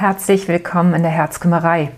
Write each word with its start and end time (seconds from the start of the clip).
Herzlich 0.00 0.46
willkommen 0.46 0.94
in 0.94 1.02
der 1.02 1.10
Herzkümmerei. 1.10 1.90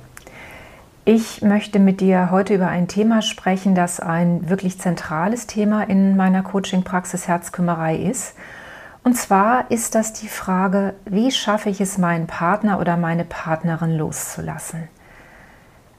Ich 1.04 1.42
möchte 1.42 1.78
mit 1.78 2.00
dir 2.00 2.30
heute 2.30 2.54
über 2.54 2.68
ein 2.68 2.88
Thema 2.88 3.20
sprechen, 3.20 3.74
das 3.74 4.00
ein 4.00 4.48
wirklich 4.48 4.80
zentrales 4.80 5.46
Thema 5.46 5.82
in 5.82 6.16
meiner 6.16 6.42
Coaching-Praxis 6.42 7.28
Herzkümmerei 7.28 7.96
ist. 7.96 8.36
Und 9.04 9.18
zwar 9.18 9.70
ist 9.70 9.94
das 9.94 10.14
die 10.14 10.28
Frage, 10.28 10.94
wie 11.04 11.30
schaffe 11.30 11.68
ich 11.68 11.82
es, 11.82 11.98
meinen 11.98 12.26
Partner 12.26 12.80
oder 12.80 12.96
meine 12.96 13.26
Partnerin 13.26 13.98
loszulassen? 13.98 14.88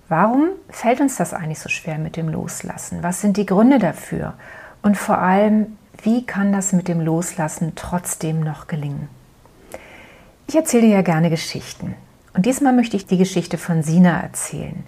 Warum 0.09 0.47
fällt 0.71 1.01
uns 1.01 1.17
das 1.17 1.35
eigentlich 1.35 1.59
so 1.59 1.69
schwer 1.69 1.99
mit 1.99 2.17
dem 2.17 2.29
Loslassen? 2.29 3.03
Was 3.03 3.21
sind 3.21 3.37
die 3.37 3.45
Gründe 3.45 3.77
dafür? 3.77 4.33
Und 4.81 4.97
vor 4.97 5.19
allem, 5.19 5.77
wie 6.01 6.25
kann 6.25 6.51
das 6.51 6.73
mit 6.73 6.87
dem 6.87 6.99
Loslassen 6.99 7.73
trotzdem 7.75 8.39
noch 8.39 8.65
gelingen? 8.65 9.20
Ich 10.51 10.57
erzähle 10.57 10.87
dir 10.87 10.95
ja 10.95 11.01
gerne 11.01 11.29
Geschichten. 11.29 11.95
Und 12.33 12.45
diesmal 12.45 12.73
möchte 12.73 12.97
ich 12.97 13.05
die 13.05 13.17
Geschichte 13.17 13.57
von 13.57 13.83
Sina 13.83 14.19
erzählen. 14.19 14.83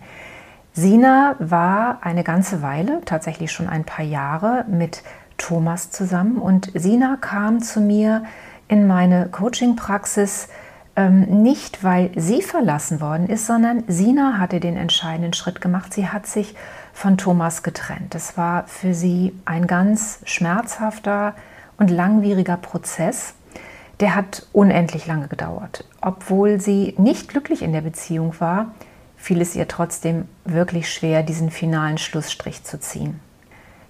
Sina 0.74 1.38
war 1.40 2.00
eine 2.02 2.26
ganze 2.26 2.62
Weile, 2.62 3.00
tatsächlich 3.06 3.50
schon 3.54 3.70
ein 3.70 3.86
paar 3.86 4.04
Jahre, 4.04 4.66
mit 4.68 5.04
Thomas 5.38 5.90
zusammen. 5.90 6.36
Und 6.36 6.70
Sina 6.74 7.16
kam 7.16 7.62
zu 7.62 7.80
mir 7.80 8.26
in 8.68 8.88
meine 8.88 9.30
Coaching-Praxis 9.30 10.50
ähm, 10.98 11.44
nicht, 11.44 11.82
weil 11.82 12.12
sie 12.18 12.42
verlassen 12.42 13.00
worden 13.00 13.30
ist, 13.30 13.46
sondern 13.46 13.86
Sina 13.88 14.40
hatte 14.40 14.60
den 14.60 14.76
entscheidenden 14.76 15.32
Schritt 15.32 15.62
gemacht. 15.62 15.94
Sie 15.94 16.10
hat 16.10 16.28
sich 16.28 16.56
von 16.92 17.18
Thomas 17.18 17.64
getrennt. 17.64 18.14
Das 18.16 18.36
war 18.36 18.68
für 18.68 18.94
sie 18.94 19.34
ein 19.46 19.66
ganz 19.66 20.20
schmerzhafter 20.26 21.36
und 21.78 21.90
langwieriger 21.90 22.58
Prozess 22.58 23.34
der 24.00 24.16
hat 24.16 24.48
unendlich 24.54 25.08
lange 25.08 25.28
gedauert. 25.28 25.86
Obwohl 26.02 26.60
sie 26.60 26.96
nicht 26.98 27.30
glücklich 27.30 27.62
in 27.62 27.74
der 27.74 27.82
Beziehung 27.82 28.34
war, 28.40 28.74
fiel 29.16 29.42
es 29.42 29.56
ihr 29.56 29.68
trotzdem 29.68 30.26
wirklich 30.44 30.92
schwer, 30.92 31.24
diesen 31.24 31.50
finalen 31.50 31.98
Schlussstrich 31.98 32.64
zu 32.64 32.80
ziehen. 32.80 33.20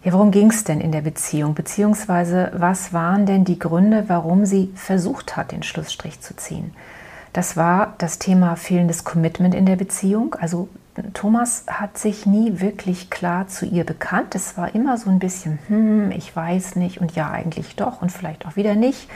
Ja, 0.04 0.12
worum 0.12 0.32
ging 0.32 0.50
es 0.50 0.66
denn 0.66 0.82
in 0.82 0.92
der 0.92 1.02
Beziehung? 1.02 1.54
Beziehungsweise 1.56 2.52
was 2.54 2.92
waren 2.92 3.26
denn 3.26 3.46
die 3.46 3.58
Gründe, 3.58 4.06
warum 4.08 4.46
sie 4.46 4.72
versucht 4.76 5.38
hat, 5.38 5.52
den 5.52 5.64
Schlussstrich 5.64 6.20
zu 6.20 6.36
ziehen? 6.36 6.74
Das 7.32 7.58
war 7.58 7.96
das 7.98 8.20
Thema 8.20 8.56
fehlendes 8.56 9.06
Commitment 9.06 9.56
in 9.56 9.66
der 9.66 9.78
Beziehung. 9.78 10.36
Also 10.36 10.68
Thomas 11.14 11.64
hat 11.68 11.98
sich 11.98 12.26
nie 12.26 12.60
wirklich 12.60 13.10
klar 13.10 13.48
zu 13.48 13.66
ihr 13.66 13.86
bekannt. 13.86 14.36
Es 14.36 14.58
war 14.58 14.76
immer 14.76 14.98
so 14.98 15.10
ein 15.10 15.20
bisschen, 15.20 15.58
hm, 15.68 16.12
ich 16.12 16.36
weiß 16.36 16.76
nicht 16.76 17.02
und 17.02 17.16
ja 17.16 17.32
eigentlich 17.32 17.76
doch 17.76 18.02
und 18.02 18.12
vielleicht 18.12 18.46
auch 18.46 18.56
wieder 18.56 18.76
nicht. 18.76 19.10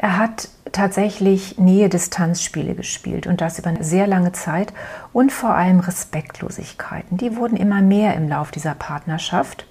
Er 0.00 0.16
hat 0.16 0.48
tatsächlich 0.70 1.58
Nähe-Distanz-Spiele 1.58 2.74
gespielt 2.74 3.26
und 3.26 3.40
das 3.40 3.58
über 3.58 3.70
eine 3.70 3.82
sehr 3.82 4.06
lange 4.06 4.30
Zeit 4.30 4.72
und 5.12 5.32
vor 5.32 5.50
allem 5.50 5.80
Respektlosigkeiten. 5.80 7.18
Die 7.18 7.36
wurden 7.36 7.56
immer 7.56 7.82
mehr 7.82 8.14
im 8.14 8.28
Lauf 8.28 8.52
dieser 8.52 8.76
Partnerschaft. 8.76 9.66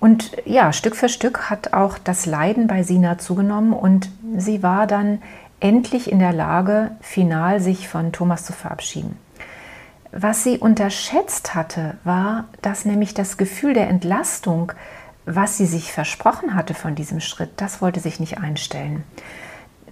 Und 0.00 0.32
ja, 0.44 0.72
Stück 0.72 0.96
für 0.96 1.08
Stück 1.08 1.48
hat 1.48 1.74
auch 1.74 1.96
das 1.96 2.26
Leiden 2.26 2.66
bei 2.66 2.82
Sina 2.82 3.18
zugenommen 3.18 3.72
und 3.72 4.10
sie 4.36 4.64
war 4.64 4.88
dann 4.88 5.22
endlich 5.60 6.10
in 6.10 6.18
der 6.18 6.32
Lage, 6.32 6.90
final 7.00 7.60
sich 7.60 7.88
von 7.88 8.10
Thomas 8.10 8.44
zu 8.44 8.52
verabschieden. 8.52 9.16
Was 10.10 10.42
sie 10.42 10.58
unterschätzt 10.58 11.54
hatte, 11.54 11.98
war, 12.02 12.46
dass 12.62 12.84
nämlich 12.84 13.14
das 13.14 13.36
Gefühl 13.36 13.74
der 13.74 13.88
Entlastung, 13.88 14.72
was 15.24 15.56
sie 15.56 15.66
sich 15.66 15.92
versprochen 15.92 16.56
hatte 16.56 16.74
von 16.74 16.96
diesem 16.96 17.20
Schritt, 17.20 17.50
das 17.58 17.80
wollte 17.80 18.00
sich 18.00 18.18
nicht 18.18 18.38
einstellen 18.38 19.04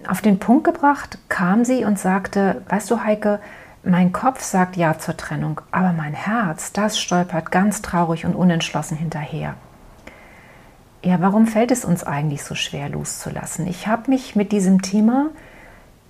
auf 0.07 0.21
den 0.21 0.39
Punkt 0.39 0.63
gebracht 0.63 1.17
kam 1.29 1.65
sie 1.65 1.85
und 1.85 1.99
sagte, 1.99 2.61
weißt 2.69 2.89
du 2.91 3.03
Heike, 3.03 3.39
mein 3.83 4.11
Kopf 4.11 4.41
sagt 4.41 4.77
ja 4.77 4.97
zur 4.99 5.17
Trennung, 5.17 5.61
aber 5.71 5.91
mein 5.91 6.13
Herz, 6.13 6.71
das 6.71 6.99
stolpert 6.99 7.51
ganz 7.51 7.81
traurig 7.81 8.25
und 8.25 8.35
unentschlossen 8.35 8.97
hinterher. 8.97 9.55
Ja, 11.03 11.19
warum 11.19 11.47
fällt 11.47 11.71
es 11.71 11.83
uns 11.83 12.03
eigentlich 12.03 12.43
so 12.43 12.53
schwer 12.53 12.89
loszulassen? 12.89 13.65
Ich 13.65 13.87
habe 13.87 14.11
mich 14.11 14.35
mit 14.35 14.51
diesem 14.51 14.83
Thema 14.83 15.31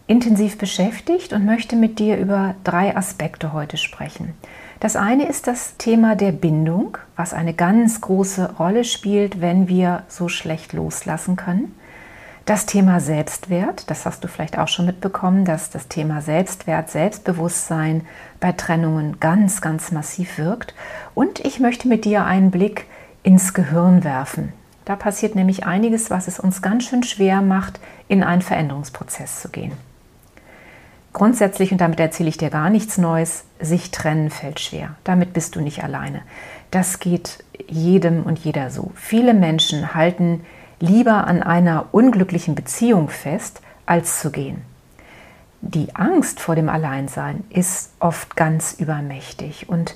intensiv 0.07 0.57
beschäftigt 0.57 1.31
und 1.31 1.45
möchte 1.45 1.77
mit 1.77 1.97
dir 1.97 2.17
über 2.17 2.55
drei 2.66 2.97
Aspekte 2.97 3.53
heute 3.53 3.77
sprechen. 3.77 4.33
Das 4.81 4.97
eine 4.97 5.29
ist 5.29 5.47
das 5.47 5.77
Thema 5.77 6.16
der 6.16 6.33
Bindung, 6.33 6.97
was 7.16 7.33
eine 7.33 7.53
ganz 7.53 8.01
große 8.01 8.55
Rolle 8.57 8.83
spielt, 8.83 9.39
wenn 9.39 9.69
wir 9.69 10.03
so 10.09 10.27
schlecht 10.27 10.73
loslassen 10.73 11.37
können. 11.37 11.73
Das 12.51 12.66
Thema 12.66 13.00
Selbstwert, 13.00 13.89
das 13.89 14.06
hast 14.06 14.25
du 14.25 14.28
vielleicht 14.28 14.57
auch 14.57 14.67
schon 14.67 14.85
mitbekommen, 14.85 15.45
dass 15.45 15.69
das 15.69 15.88
Thema 15.88 16.19
Selbstwert, 16.19 16.89
Selbstbewusstsein 16.89 18.06
bei 18.41 18.51
Trennungen 18.51 19.22
ganz, 19.22 19.62
ganz 19.62 19.94
massiv 19.94 20.38
wirkt. 20.38 20.75
Und 21.16 21.40
ich 21.40 21.61
möchte 21.61 21.88
mit 21.88 22.03
dir 22.03 22.25
einen 22.25 22.51
Blick 22.51 22.88
ins 23.23 23.53
Gehirn 23.53 24.03
werfen. 24.03 24.51
Da 24.84 24.97
passiert 24.97 25.34
nämlich 25.34 25.66
einiges, 25.66 26.09
was 26.09 26.28
es 26.28 26.41
uns 26.41 26.61
ganz 26.61 26.84
schön 26.84 27.03
schwer 27.03 27.41
macht, 27.41 27.79
in 28.09 28.22
einen 28.22 28.41
Veränderungsprozess 28.41 29.41
zu 29.41 29.47
gehen. 29.47 29.72
Grundsätzlich, 31.13 31.72
und 31.72 31.79
damit 31.79 32.01
erzähle 32.01 32.28
ich 32.28 32.38
dir 32.38 32.50
gar 32.50 32.69
nichts 32.69 32.97
Neues, 32.97 33.45
sich 33.61 33.91
trennen 33.91 34.29
fällt 34.29 34.59
schwer. 34.59 34.95
Damit 35.06 35.31
bist 35.31 35.56
du 35.56 35.61
nicht 35.61 35.85
alleine. 35.85 36.22
Das 36.69 37.00
geht 37.00 37.45
jedem 37.69 38.23
und 38.23 38.40
jeder 38.40 38.72
so. 38.72 38.91
Viele 38.95 39.34
Menschen 39.34 39.95
halten 39.95 40.41
lieber 40.81 41.27
an 41.27 41.43
einer 41.43 41.85
unglücklichen 41.91 42.55
Beziehung 42.55 43.09
fest, 43.09 43.61
als 43.85 44.19
zu 44.19 44.31
gehen. 44.31 44.61
Die 45.61 45.95
Angst 45.95 46.39
vor 46.39 46.55
dem 46.55 46.69
Alleinsein 46.69 47.43
ist 47.49 47.91
oft 47.99 48.35
ganz 48.35 48.73
übermächtig 48.73 49.69
und 49.69 49.95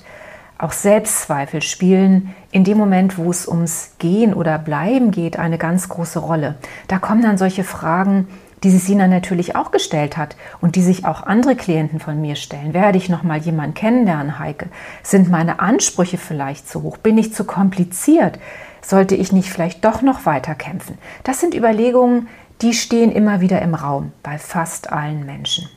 auch 0.58 0.72
Selbstzweifel 0.72 1.60
spielen 1.60 2.34
in 2.50 2.64
dem 2.64 2.78
Moment, 2.78 3.18
wo 3.18 3.30
es 3.30 3.46
ums 3.46 3.92
Gehen 3.98 4.32
oder 4.32 4.58
Bleiben 4.58 5.10
geht, 5.10 5.38
eine 5.38 5.58
ganz 5.58 5.88
große 5.88 6.18
Rolle. 6.18 6.54
Da 6.88 6.98
kommen 6.98 7.20
dann 7.20 7.36
solche 7.36 7.64
Fragen, 7.64 8.28
die 8.62 8.70
sich 8.70 8.84
Sina 8.84 9.06
natürlich 9.06 9.54
auch 9.54 9.70
gestellt 9.70 10.16
hat 10.16 10.34
und 10.62 10.76
die 10.76 10.82
sich 10.82 11.04
auch 11.04 11.22
andere 11.24 11.56
Klienten 11.56 12.00
von 12.00 12.20
mir 12.20 12.36
stellen. 12.36 12.72
Werde 12.72 12.96
ich 12.96 13.10
noch 13.10 13.22
mal 13.22 13.38
jemanden 13.38 13.74
kennenlernen, 13.74 14.38
Heike? 14.38 14.68
Sind 15.02 15.28
meine 15.28 15.60
Ansprüche 15.60 16.16
vielleicht 16.16 16.68
zu 16.68 16.82
hoch? 16.82 16.96
Bin 16.96 17.18
ich 17.18 17.34
zu 17.34 17.44
kompliziert? 17.44 18.38
Sollte 18.86 19.16
ich 19.16 19.32
nicht 19.32 19.50
vielleicht 19.50 19.84
doch 19.84 20.00
noch 20.00 20.26
weiter 20.26 20.54
kämpfen? 20.54 20.96
Das 21.24 21.40
sind 21.40 21.56
Überlegungen, 21.56 22.28
die 22.62 22.72
stehen 22.72 23.10
immer 23.10 23.40
wieder 23.40 23.60
im 23.60 23.74
Raum 23.74 24.12
bei 24.22 24.38
fast 24.38 24.92
allen 24.92 25.26
Menschen. 25.26 25.68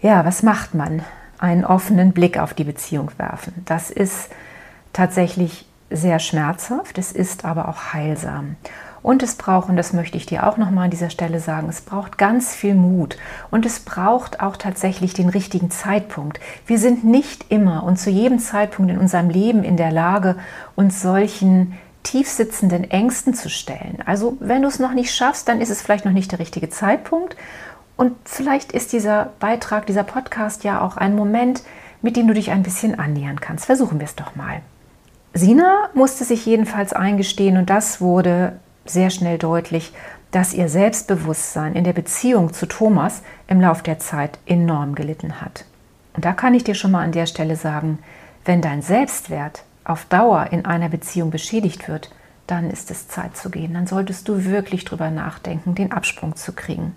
Ja, 0.00 0.24
was 0.24 0.42
macht 0.42 0.74
man? 0.74 1.02
Einen 1.38 1.66
offenen 1.66 2.12
Blick 2.12 2.38
auf 2.38 2.54
die 2.54 2.64
Beziehung 2.64 3.10
werfen. 3.18 3.52
Das 3.66 3.90
ist 3.90 4.30
tatsächlich 4.94 5.66
sehr 5.90 6.18
schmerzhaft, 6.18 6.96
es 6.96 7.12
ist 7.12 7.44
aber 7.44 7.68
auch 7.68 7.92
heilsam. 7.92 8.56
Und 9.02 9.22
es 9.22 9.34
braucht, 9.34 9.68
und 9.68 9.76
das 9.76 9.92
möchte 9.92 10.16
ich 10.16 10.24
dir 10.24 10.46
auch 10.46 10.56
nochmal 10.56 10.86
an 10.86 10.90
dieser 10.90 11.10
Stelle 11.10 11.40
sagen, 11.40 11.68
es 11.68 11.82
braucht 11.82 12.16
ganz 12.16 12.54
viel 12.54 12.74
Mut 12.74 13.18
und 13.50 13.66
es 13.66 13.80
braucht 13.80 14.40
auch 14.40 14.56
tatsächlich 14.56 15.12
den 15.12 15.28
richtigen 15.28 15.70
Zeitpunkt. 15.70 16.40
Wir 16.66 16.78
sind 16.78 17.04
nicht 17.04 17.50
immer 17.50 17.84
und 17.84 17.98
zu 17.98 18.08
jedem 18.08 18.38
Zeitpunkt 18.38 18.90
in 18.90 18.98
unserem 18.98 19.28
Leben 19.28 19.62
in 19.62 19.76
der 19.76 19.92
Lage, 19.92 20.36
uns 20.74 21.02
solchen 21.02 21.74
tiefsitzenden 22.08 22.90
Ängsten 22.90 23.34
zu 23.34 23.50
stellen. 23.50 23.98
Also 24.06 24.36
wenn 24.40 24.62
du 24.62 24.68
es 24.68 24.78
noch 24.78 24.94
nicht 24.94 25.14
schaffst, 25.14 25.48
dann 25.48 25.60
ist 25.60 25.70
es 25.70 25.82
vielleicht 25.82 26.04
noch 26.04 26.12
nicht 26.12 26.32
der 26.32 26.38
richtige 26.38 26.70
Zeitpunkt. 26.70 27.36
Und 27.96 28.16
vielleicht 28.24 28.72
ist 28.72 28.92
dieser 28.92 29.32
Beitrag, 29.40 29.86
dieser 29.86 30.04
Podcast 30.04 30.64
ja 30.64 30.80
auch 30.80 30.96
ein 30.96 31.14
Moment, 31.14 31.62
mit 32.00 32.16
dem 32.16 32.26
du 32.26 32.34
dich 32.34 32.50
ein 32.50 32.62
bisschen 32.62 32.98
annähern 32.98 33.40
kannst. 33.40 33.66
Versuchen 33.66 34.00
wir 34.00 34.06
es 34.06 34.14
doch 34.14 34.36
mal. 34.36 34.62
Sina 35.34 35.90
musste 35.92 36.24
sich 36.24 36.46
jedenfalls 36.46 36.92
eingestehen 36.92 37.58
und 37.58 37.68
das 37.68 38.00
wurde 38.00 38.58
sehr 38.86 39.10
schnell 39.10 39.36
deutlich, 39.36 39.92
dass 40.30 40.54
ihr 40.54 40.68
Selbstbewusstsein 40.68 41.74
in 41.74 41.84
der 41.84 41.92
Beziehung 41.92 42.52
zu 42.54 42.66
Thomas 42.66 43.22
im 43.48 43.60
Lauf 43.60 43.82
der 43.82 43.98
Zeit 43.98 44.38
enorm 44.46 44.94
gelitten 44.94 45.40
hat. 45.42 45.64
Und 46.14 46.24
da 46.24 46.32
kann 46.32 46.54
ich 46.54 46.64
dir 46.64 46.74
schon 46.74 46.90
mal 46.90 47.04
an 47.04 47.12
der 47.12 47.26
Stelle 47.26 47.56
sagen, 47.56 47.98
wenn 48.44 48.62
dein 48.62 48.80
Selbstwert 48.80 49.64
auf 49.88 50.04
Dauer 50.04 50.48
in 50.50 50.64
einer 50.64 50.88
Beziehung 50.88 51.30
beschädigt 51.30 51.88
wird, 51.88 52.10
dann 52.46 52.70
ist 52.70 52.90
es 52.90 53.08
Zeit 53.08 53.36
zu 53.36 53.50
gehen. 53.50 53.74
Dann 53.74 53.86
solltest 53.86 54.28
du 54.28 54.44
wirklich 54.44 54.84
drüber 54.84 55.10
nachdenken, 55.10 55.74
den 55.74 55.92
Absprung 55.92 56.36
zu 56.36 56.52
kriegen. 56.52 56.96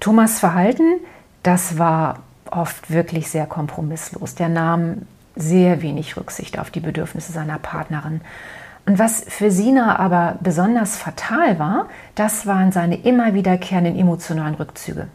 Thomas 0.00 0.38
Verhalten, 0.38 1.00
das 1.42 1.78
war 1.78 2.20
oft 2.50 2.90
wirklich 2.90 3.30
sehr 3.30 3.46
kompromisslos. 3.46 4.34
Der 4.34 4.48
nahm 4.48 5.02
sehr 5.36 5.82
wenig 5.82 6.16
Rücksicht 6.16 6.58
auf 6.58 6.70
die 6.70 6.80
Bedürfnisse 6.80 7.32
seiner 7.32 7.58
Partnerin. 7.58 8.20
Und 8.86 8.98
was 8.98 9.24
für 9.26 9.50
Sina 9.50 9.98
aber 9.98 10.38
besonders 10.40 10.96
fatal 10.96 11.58
war, 11.58 11.88
das 12.14 12.46
waren 12.46 12.72
seine 12.72 12.96
immer 12.96 13.34
wiederkehrenden 13.34 13.98
emotionalen 13.98 14.54
Rückzüge. 14.54 15.08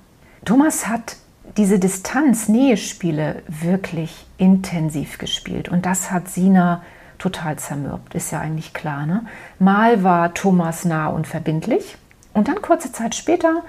Thomas 0.43 0.88
hat 0.88 1.15
diese 1.57 1.80
Distanz-Nähe-Spiele 1.80 3.44
wirklich 3.48 4.25
intensiv 4.38 5.18
gespielt. 5.18 5.69
Und 5.69 5.86
das 5.86 6.12
hat 6.12 6.30
Sina 6.30 6.81
total 7.18 7.57
zermürbt, 7.57 8.15
ist 8.15 8.31
ja 8.31 8.39
eigentlich 8.39 8.74
klar. 8.74 9.06
Ne? 9.06 9.25
Mal 9.59 10.03
war 10.03 10.33
Thomas 10.33 10.86
nah 10.86 11.07
und 11.07 11.27
verbindlich 11.27 11.98
und 12.33 12.48
dann 12.48 12.62
kurze 12.62 12.92
Zeit 12.92 13.15
später 13.15 13.63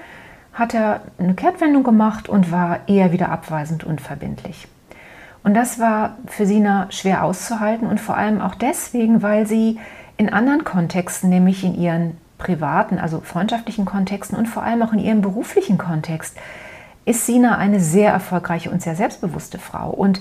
hat 0.55 0.75
er 0.75 1.03
eine 1.19 1.35
Kehrtwendung 1.35 1.83
gemacht 1.83 2.29
und 2.29 2.51
war 2.51 2.89
eher 2.89 3.13
wieder 3.13 3.31
abweisend 3.31 3.85
und 3.85 4.01
verbindlich. 4.01 4.69
Und 5.45 5.55
das 5.55 5.79
war 5.79 6.17
für 6.27 6.47
Sina 6.47 6.87
schwer 6.91 7.25
auszuhalten 7.25 7.87
und 7.89 8.01
vor 8.01 8.17
allem 8.17 8.41
auch 8.41 8.55
deswegen, 8.55 9.23
weil 9.23 9.47
sie 9.47 9.79
in 10.17 10.33
anderen 10.33 10.65
Kontexten, 10.65 11.31
nämlich 11.31 11.65
in 11.65 11.75
ihren 11.75 12.17
privaten, 12.39 12.99
also 12.99 13.21
freundschaftlichen 13.21 13.85
Kontexten 13.85 14.37
und 14.37 14.47
vor 14.47 14.63
allem 14.63 14.83
auch 14.83 14.93
in 14.93 14.99
ihrem 14.99 15.21
beruflichen 15.21 15.79
Kontext, 15.79 16.37
ist 17.05 17.27
Sina 17.27 17.59
eine 17.59 17.81
sehr 17.81 18.13
erfolgreiche 18.13 18.71
und 18.71 18.83
sehr 18.83 18.97
selbstbewusste 18.97 19.59
Frau. 19.59 19.91
Und 19.91 20.21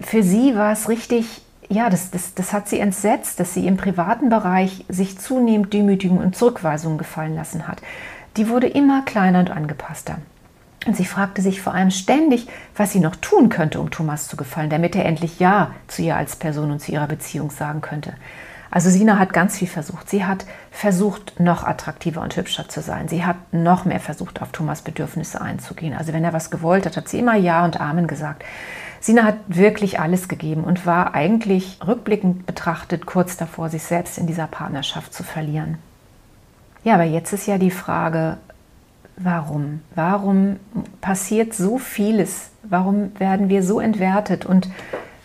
für 0.00 0.22
sie 0.22 0.54
war 0.54 0.72
es 0.72 0.88
richtig, 0.88 1.42
ja, 1.68 1.90
das, 1.90 2.10
das, 2.10 2.34
das 2.34 2.52
hat 2.52 2.68
sie 2.68 2.78
entsetzt, 2.78 3.40
dass 3.40 3.54
sie 3.54 3.66
im 3.66 3.76
privaten 3.76 4.28
Bereich 4.28 4.84
sich 4.88 5.18
zunehmend 5.18 5.72
Demütigungen 5.72 6.24
und 6.24 6.36
Zurückweisungen 6.36 6.98
gefallen 6.98 7.34
lassen 7.34 7.66
hat. 7.66 7.82
Die 8.36 8.48
wurde 8.48 8.68
immer 8.68 9.02
kleiner 9.02 9.40
und 9.40 9.50
angepasster. 9.50 10.18
Und 10.86 10.96
sie 10.96 11.04
fragte 11.04 11.42
sich 11.42 11.60
vor 11.60 11.74
allem 11.74 11.90
ständig, 11.90 12.48
was 12.74 12.92
sie 12.92 13.00
noch 13.00 13.16
tun 13.16 13.50
könnte, 13.50 13.80
um 13.80 13.90
Thomas 13.90 14.28
zu 14.28 14.36
gefallen, 14.36 14.70
damit 14.70 14.96
er 14.96 15.04
endlich 15.04 15.38
Ja 15.38 15.72
zu 15.88 16.02
ihr 16.02 16.16
als 16.16 16.36
Person 16.36 16.70
und 16.70 16.80
zu 16.80 16.92
ihrer 16.92 17.06
Beziehung 17.06 17.50
sagen 17.50 17.82
könnte. 17.82 18.14
Also 18.70 18.88
Sina 18.88 19.18
hat 19.18 19.32
ganz 19.32 19.58
viel 19.58 19.68
versucht. 19.68 20.08
Sie 20.08 20.24
hat 20.24 20.46
versucht, 20.70 21.40
noch 21.40 21.64
attraktiver 21.64 22.22
und 22.22 22.36
hübscher 22.36 22.68
zu 22.68 22.80
sein. 22.80 23.08
Sie 23.08 23.24
hat 23.24 23.36
noch 23.52 23.84
mehr 23.84 23.98
versucht, 23.98 24.40
auf 24.40 24.52
Thomas 24.52 24.82
Bedürfnisse 24.82 25.40
einzugehen. 25.40 25.96
Also 25.96 26.12
wenn 26.12 26.24
er 26.24 26.32
was 26.32 26.50
gewollt 26.50 26.86
hat, 26.86 26.96
hat 26.96 27.08
sie 27.08 27.18
immer 27.18 27.34
Ja 27.34 27.64
und 27.64 27.80
Amen 27.80 28.06
gesagt. 28.06 28.44
Sina 29.00 29.24
hat 29.24 29.36
wirklich 29.48 29.98
alles 29.98 30.28
gegeben 30.28 30.62
und 30.62 30.86
war 30.86 31.14
eigentlich 31.14 31.78
rückblickend 31.84 32.46
betrachtet 32.46 33.06
kurz 33.06 33.36
davor, 33.36 33.70
sich 33.70 33.82
selbst 33.82 34.18
in 34.18 34.26
dieser 34.26 34.46
Partnerschaft 34.46 35.14
zu 35.14 35.24
verlieren. 35.24 35.78
Ja, 36.84 36.94
aber 36.94 37.04
jetzt 37.04 37.32
ist 37.32 37.46
ja 37.46 37.58
die 37.58 37.70
Frage, 37.70 38.36
warum? 39.16 39.80
Warum 39.94 40.56
passiert 41.00 41.54
so 41.54 41.78
vieles? 41.78 42.50
Warum 42.62 43.18
werden 43.18 43.48
wir 43.48 43.62
so 43.62 43.80
entwertet 43.80 44.46
und 44.46 44.68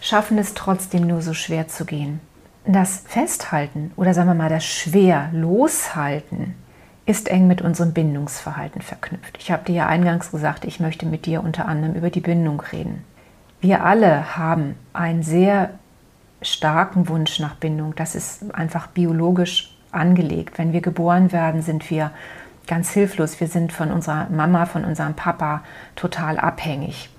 schaffen 0.02 0.38
es 0.38 0.54
trotzdem 0.54 1.06
nur 1.06 1.22
so 1.22 1.34
schwer 1.34 1.68
zu 1.68 1.86
gehen? 1.86 2.20
Das 2.68 3.04
Festhalten 3.06 3.92
oder 3.96 4.14
sagen 4.14 4.30
wir 4.30 4.34
mal 4.34 4.50
das 4.50 4.66
schwer 4.66 5.30
loshalten 5.32 6.56
ist 7.06 7.30
eng 7.30 7.46
mit 7.48 7.62
unserem 7.62 7.94
Bindungsverhalten 7.94 8.82
verknüpft. 8.82 9.38
Ich 9.40 9.52
habe 9.52 9.66
dir 9.66 9.76
ja 9.76 9.88
eingangs 9.88 10.32
gesagt, 10.32 10.66
ich 10.66 10.80
möchte 10.80 11.06
mit 11.06 11.28
dir 11.28 11.44
unter 11.44 11.68
anderem 11.68 11.94
über 11.94 12.10
die 12.10 12.22
Bindung 12.22 12.62
reden. 12.72 13.04
Wir 13.62 13.84
alle 13.84 14.36
haben 14.36 14.76
einen 14.94 15.22
sehr 15.22 15.72
starken 16.42 17.08
Wunsch 17.08 17.40
nach 17.40 17.56
Bindung. 17.56 17.96
Das 17.96 18.16
ist 18.16 18.54
einfach 18.56 18.88
biologisch 18.88 19.78
angelegt. 19.92 20.58
Wenn 20.58 20.74
wir 20.74 20.82
geboren 20.82 21.32
werden, 21.32 21.62
sind 21.62 21.90
wir 21.92 22.12
ganz 22.66 22.90
hilflos. 22.90 23.40
Wir 23.40 23.48
sind 23.48 23.72
von 23.72 23.92
unserer 23.92 24.28
Mama, 24.30 24.66
von 24.66 24.84
unserem 24.86 25.14
Papa 25.14 25.64
total 25.96 26.40
abhängig. 26.40 27.10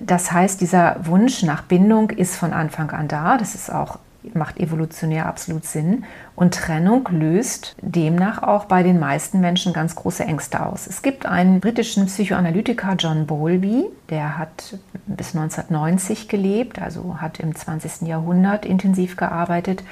Das 0.00 0.32
heißt, 0.32 0.60
dieser 0.60 1.06
Wunsch 1.06 1.44
nach 1.44 1.62
Bindung 1.62 2.10
ist 2.10 2.36
von 2.36 2.52
Anfang 2.52 2.90
an 2.90 3.06
da. 3.06 3.38
Das 3.38 3.54
ist 3.54 3.72
auch 3.72 3.98
macht 4.34 4.58
evolutionär 4.58 5.26
absolut 5.26 5.64
Sinn. 5.64 6.04
Und 6.34 6.54
Trennung 6.54 7.08
löst 7.10 7.76
demnach 7.80 8.42
auch 8.42 8.64
bei 8.64 8.82
den 8.82 8.98
meisten 8.98 9.40
Menschen 9.40 9.72
ganz 9.72 9.94
große 9.94 10.24
Ängste 10.24 10.64
aus. 10.64 10.86
Es 10.86 11.02
gibt 11.02 11.26
einen 11.26 11.60
britischen 11.60 12.06
Psychoanalytiker, 12.06 12.94
John 12.98 13.26
Bowlby, 13.26 13.86
der 14.10 14.38
hat 14.38 14.78
bis 15.06 15.34
1990 15.34 16.28
gelebt, 16.28 16.80
also 16.80 17.20
hat 17.20 17.40
im 17.40 17.54
20. 17.54 18.08
Jahrhundert 18.08 18.66
intensiv 18.66 19.16
gearbeitet. 19.16 19.82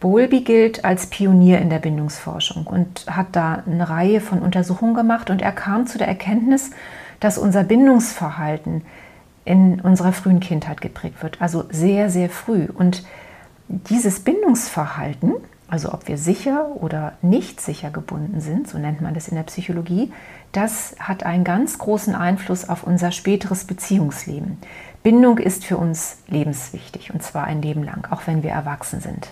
Bowlby 0.00 0.40
gilt 0.42 0.84
als 0.84 1.06
Pionier 1.06 1.60
in 1.60 1.70
der 1.70 1.78
Bindungsforschung 1.78 2.66
und 2.66 3.06
hat 3.08 3.28
da 3.32 3.62
eine 3.66 3.88
Reihe 3.88 4.20
von 4.20 4.40
Untersuchungen 4.40 4.94
gemacht 4.94 5.30
und 5.30 5.40
er 5.40 5.52
kam 5.52 5.86
zu 5.86 5.98
der 5.98 6.08
Erkenntnis, 6.08 6.70
dass 7.20 7.38
unser 7.38 7.64
Bindungsverhalten 7.64 8.82
in 9.44 9.80
unserer 9.80 10.12
frühen 10.12 10.40
Kindheit 10.40 10.80
geprägt 10.80 11.22
wird, 11.22 11.40
also 11.40 11.64
sehr, 11.70 12.10
sehr 12.10 12.30
früh. 12.30 12.66
Und 12.72 13.04
dieses 13.68 14.20
Bindungsverhalten, 14.20 15.34
also 15.68 15.92
ob 15.92 16.08
wir 16.08 16.18
sicher 16.18 16.68
oder 16.76 17.14
nicht 17.22 17.60
sicher 17.60 17.90
gebunden 17.90 18.40
sind, 18.40 18.68
so 18.68 18.78
nennt 18.78 19.00
man 19.00 19.14
das 19.14 19.28
in 19.28 19.36
der 19.36 19.44
Psychologie, 19.44 20.12
das 20.52 20.94
hat 20.98 21.24
einen 21.24 21.44
ganz 21.44 21.78
großen 21.78 22.14
Einfluss 22.14 22.68
auf 22.68 22.84
unser 22.84 23.10
späteres 23.10 23.64
Beziehungsleben. 23.64 24.58
Bindung 25.02 25.38
ist 25.38 25.64
für 25.64 25.76
uns 25.76 26.18
lebenswichtig 26.28 27.12
und 27.12 27.22
zwar 27.22 27.44
ein 27.44 27.62
Leben 27.62 27.82
lang, 27.82 28.06
auch 28.10 28.26
wenn 28.26 28.42
wir 28.42 28.50
erwachsen 28.50 29.00
sind. 29.00 29.28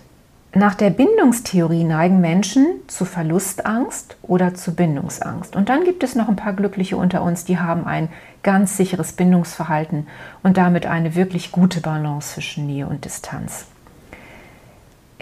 Nach 0.55 0.75
der 0.75 0.90
Bindungstheorie 0.90 1.85
neigen 1.85 2.20
Menschen 2.20 2.67
zu 2.87 3.06
Verlustangst 3.06 4.19
oder 4.20 4.52
zu 4.52 4.75
Bindungsangst. 4.75 5.56
Und 5.56 5.70
dann 5.70 5.85
gibt 5.85 6.02
es 6.02 6.14
noch 6.14 6.28
ein 6.28 6.37
paar 6.37 6.52
Glückliche 6.52 6.99
unter 6.99 7.23
uns, 7.23 7.46
die 7.46 7.58
haben 7.58 7.87
ein 7.87 8.11
ganz 8.43 8.76
sicheres 8.76 9.14
Bindungsverhalten 9.14 10.08
und 10.43 10.58
damit 10.58 10.85
eine 10.85 11.14
wirklich 11.14 11.52
gute 11.52 11.81
Balance 11.81 12.35
zwischen 12.35 12.67
Nähe 12.67 12.87
und 12.87 13.06
Distanz. 13.06 13.64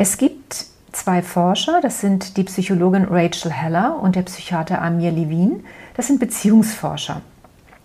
Es 0.03 0.17
gibt 0.17 0.65
zwei 0.93 1.21
Forscher, 1.21 1.83
das 1.83 2.01
sind 2.01 2.39
die 2.39 2.45
Psychologin 2.45 3.05
Rachel 3.11 3.53
Heller 3.53 4.01
und 4.01 4.17
der 4.17 4.23
Psychiater 4.23 4.81
Amir 4.81 5.11
Levin. 5.11 5.63
Das 5.95 6.07
sind 6.07 6.19
Beziehungsforscher. 6.19 7.21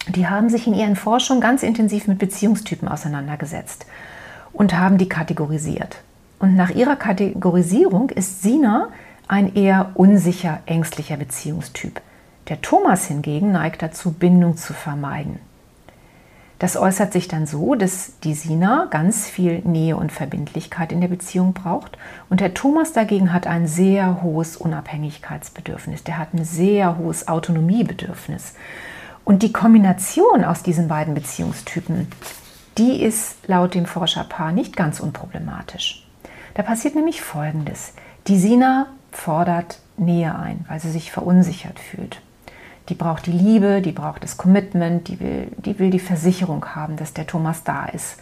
Die 0.08 0.26
haben 0.26 0.50
sich 0.50 0.66
in 0.66 0.74
ihren 0.74 0.96
Forschungen 0.96 1.42
ganz 1.42 1.62
intensiv 1.62 2.08
mit 2.08 2.18
Beziehungstypen 2.18 2.88
auseinandergesetzt 2.88 3.86
und 4.54 4.80
haben 4.80 4.98
die 4.98 5.10
kategorisiert. 5.10 5.98
Und 6.40 6.56
nach 6.56 6.70
ihrer 6.70 6.96
Kategorisierung 6.96 8.12
ist 8.12 8.42
Sina 8.42 8.88
ein 9.28 9.54
eher 9.54 9.92
unsicher, 9.96 10.60
ängstlicher 10.68 11.18
Beziehungstyp. 11.18 12.00
Der 12.48 12.62
Thomas 12.62 13.08
hingegen 13.08 13.52
neigt 13.52 13.82
dazu, 13.82 14.14
Bindung 14.14 14.56
zu 14.56 14.72
vermeiden. 14.72 15.40
Das 16.60 16.78
äußert 16.78 17.12
sich 17.12 17.28
dann 17.28 17.46
so, 17.46 17.76
dass 17.76 18.20
die 18.24 18.34
Sina 18.34 18.88
ganz 18.90 19.28
viel 19.28 19.60
Nähe 19.60 19.98
und 19.98 20.12
Verbindlichkeit 20.12 20.92
in 20.92 21.02
der 21.02 21.10
Beziehung 21.10 21.54
braucht 21.54 21.98
und 22.30 22.40
der 22.40 22.54
Thomas 22.54 22.94
dagegen 22.94 23.34
hat 23.34 23.46
ein 23.46 23.68
sehr 23.68 24.22
hohes 24.22 24.56
Unabhängigkeitsbedürfnis, 24.56 26.04
der 26.04 26.18
hat 26.18 26.34
ein 26.34 26.46
sehr 26.46 26.98
hohes 26.98 27.28
Autonomiebedürfnis. 27.28 28.54
Und 29.26 29.42
die 29.42 29.52
Kombination 29.52 30.46
aus 30.46 30.64
diesen 30.64 30.88
beiden 30.88 31.14
Beziehungstypen, 31.14 32.08
die 32.78 33.02
ist 33.02 33.36
laut 33.48 33.74
dem 33.74 33.86
Forscherpaar 33.86 34.52
nicht 34.52 34.78
ganz 34.78 35.00
unproblematisch. 35.00 36.08
Da 36.54 36.64
passiert 36.64 36.96
nämlich 36.96 37.22
Folgendes. 37.22 37.94
Die 38.28 38.38
Sina 38.38 38.88
fordert 39.12 39.80
Nähe 39.98 40.38
ein, 40.38 40.66
weil 40.68 40.80
sie 40.80 40.92
sich 40.92 41.12
verunsichert 41.12 41.80
fühlt. 41.80 42.22
Die 42.90 42.96
braucht 42.96 43.26
die 43.26 43.32
Liebe, 43.32 43.82
die 43.82 43.92
braucht 43.92 44.24
das 44.24 44.38
Commitment, 44.38 45.08
die 45.08 45.20
will, 45.20 45.48
die 45.58 45.80
will 45.80 45.90
die 45.90 46.00
Versicherung 46.00 46.66
haben, 46.76 46.98
dass 46.98 47.14
der 47.14 47.28
Thomas 47.28 47.64
da 47.64 47.86
ist. 47.86 48.18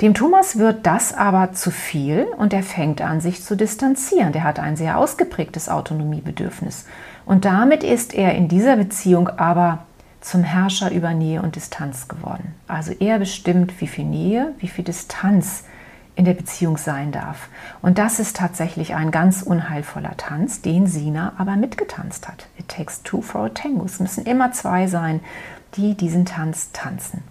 Dem 0.00 0.14
Thomas 0.14 0.58
wird 0.58 0.84
das 0.84 1.14
aber 1.14 1.52
zu 1.52 1.70
viel 1.70 2.26
und 2.36 2.52
er 2.52 2.64
fängt 2.64 3.00
an, 3.00 3.20
sich 3.20 3.44
zu 3.44 3.56
distanzieren. 3.56 4.32
Der 4.32 4.42
hat 4.42 4.58
ein 4.58 4.76
sehr 4.76 4.98
ausgeprägtes 4.98 5.68
Autonomiebedürfnis. 5.68 6.86
Und 7.24 7.44
damit 7.44 7.84
ist 7.84 8.12
er 8.12 8.34
in 8.34 8.48
dieser 8.48 8.76
Beziehung 8.76 9.28
aber 9.28 9.84
zum 10.20 10.42
Herrscher 10.42 10.90
über 10.90 11.14
Nähe 11.14 11.42
und 11.42 11.54
Distanz 11.54 12.08
geworden. 12.08 12.54
Also 12.66 12.92
er 12.98 13.20
bestimmt, 13.20 13.80
wie 13.80 13.86
viel 13.86 14.04
Nähe, 14.04 14.54
wie 14.58 14.68
viel 14.68 14.84
Distanz 14.84 15.64
in 16.14 16.24
der 16.24 16.34
Beziehung 16.34 16.76
sein 16.76 17.10
darf. 17.12 17.48
Und 17.80 17.98
das 17.98 18.20
ist 18.20 18.36
tatsächlich 18.36 18.94
ein 18.94 19.10
ganz 19.10 19.42
unheilvoller 19.42 20.16
Tanz, 20.16 20.60
den 20.60 20.86
Sina 20.86 21.32
aber 21.38 21.56
mitgetanzt 21.56 22.28
hat. 22.28 22.46
It 22.58 22.68
takes 22.68 23.02
two 23.02 23.22
for 23.22 23.46
a 23.46 23.48
tango. 23.48 23.84
Es 23.84 23.98
müssen 23.98 24.24
immer 24.24 24.52
zwei 24.52 24.86
sein, 24.86 25.20
die 25.74 25.94
diesen 25.94 26.26
Tanz 26.26 26.70
tanzen. 26.72 27.22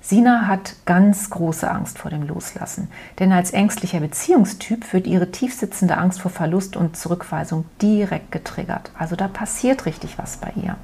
Sina 0.00 0.46
hat 0.46 0.76
ganz 0.84 1.30
große 1.30 1.68
Angst 1.68 1.98
vor 1.98 2.12
dem 2.12 2.22
Loslassen, 2.22 2.88
denn 3.18 3.32
als 3.32 3.50
ängstlicher 3.50 3.98
Beziehungstyp 3.98 4.92
wird 4.92 5.08
ihre 5.08 5.32
tiefsitzende 5.32 5.98
Angst 5.98 6.20
vor 6.20 6.30
Verlust 6.30 6.76
und 6.76 6.96
Zurückweisung 6.96 7.64
direkt 7.82 8.30
getriggert. 8.30 8.92
Also 8.96 9.16
da 9.16 9.26
passiert 9.26 9.84
richtig 9.84 10.16
was 10.16 10.36
bei 10.36 10.52
ihr. 10.54 10.76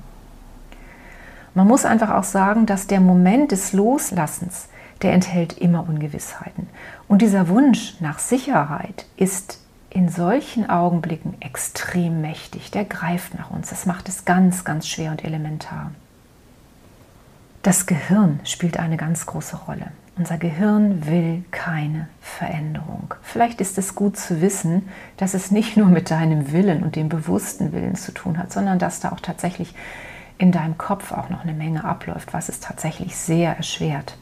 Man 1.55 1.69
muss 1.69 1.85
einfach 1.85 2.11
auch 2.11 2.25
sagen, 2.25 2.67
dass 2.67 2.89
der 2.89 3.01
Moment 3.01 3.53
des 3.53 3.73
Loslassens 3.73 4.67
der 5.03 5.13
enthält 5.13 5.59
immer 5.59 5.89
Ungewissheiten. 5.89 6.69
Und 7.09 7.23
dieser 7.23 7.49
Wunsch 7.49 8.01
nach 8.01 8.19
Sicherheit 8.19 9.07
ist 9.17 9.59
in 9.91 10.09
solchen 10.09 10.71
Augenblicken 10.71 11.41
extrem 11.41 12.21
mächtig. 12.21 12.71
Der 12.71 12.85
greift 12.85 13.35
nach 13.35 13.51
uns. 13.51 13.69
Das 13.69 13.85
macht 13.85 14.09
es 14.09 14.25
ganz, 14.25 14.65
ganz 14.65 14.89
schwer 14.89 15.11
und 15.11 15.25
elementar. 15.25 15.91
Das 17.63 17.87
Gehirn 17.87 18.41
spielt 18.45 18.79
eine 18.79 18.97
ganz 18.97 19.27
große 19.27 19.57
Rolle. 19.57 19.89
Unser 20.17 20.37
Gehirn 20.37 21.07
will 21.07 21.45
keine 21.51 22.09
Veränderung. 22.21 23.15
Vielleicht 23.23 23.61
ist 23.61 23.79
es 23.79 23.95
gut 23.95 24.17
zu 24.17 24.41
wissen, 24.41 24.89
dass 25.17 25.35
es 25.35 25.51
nicht 25.51 25.77
nur 25.77 25.87
mit 25.87 26.11
deinem 26.11 26.53
Willen 26.53 26.83
und 26.83 26.97
dem 26.97 27.09
bewussten 27.09 27.73
Willen 27.73 27.95
zu 27.95 28.13
tun 28.13 28.37
hat, 28.37 28.53
sondern 28.53 28.79
dass 28.79 29.01
da 29.01 29.13
auch 29.13 29.21
tatsächlich 29.21 29.75
in 30.39 30.53
deinem 30.53 30.77
Kopf 30.77 31.13
auch 31.13 31.29
noch 31.29 31.45
eine 31.45 31.55
Menge 31.55 31.85
abläuft, 31.85 32.33
was 32.33 32.49
es 32.49 32.61
tatsächlich 32.61 33.17
sehr 33.17 33.57
erschwert. 33.57 34.17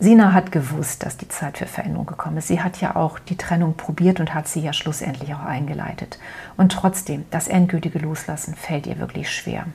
Sina 0.00 0.32
hat 0.32 0.52
gewusst, 0.52 1.04
dass 1.04 1.16
die 1.16 1.28
Zeit 1.28 1.58
für 1.58 1.66
Veränderung 1.66 2.06
gekommen 2.06 2.36
ist. 2.36 2.48
Sie 2.48 2.60
hat 2.60 2.80
ja 2.80 2.96
auch 2.96 3.18
die 3.18 3.36
Trennung 3.36 3.74
probiert 3.74 4.20
und 4.20 4.34
hat 4.34 4.48
sie 4.48 4.60
ja 4.60 4.72
schlussendlich 4.72 5.34
auch 5.34 5.44
eingeleitet. 5.44 6.18
Und 6.56 6.72
trotzdem, 6.72 7.24
das 7.30 7.48
endgültige 7.48 8.00
Loslassen 8.00 8.54
fällt 8.54 8.86
ihr 8.86 8.98
wirklich 8.98 9.30
schwer. 9.30 9.66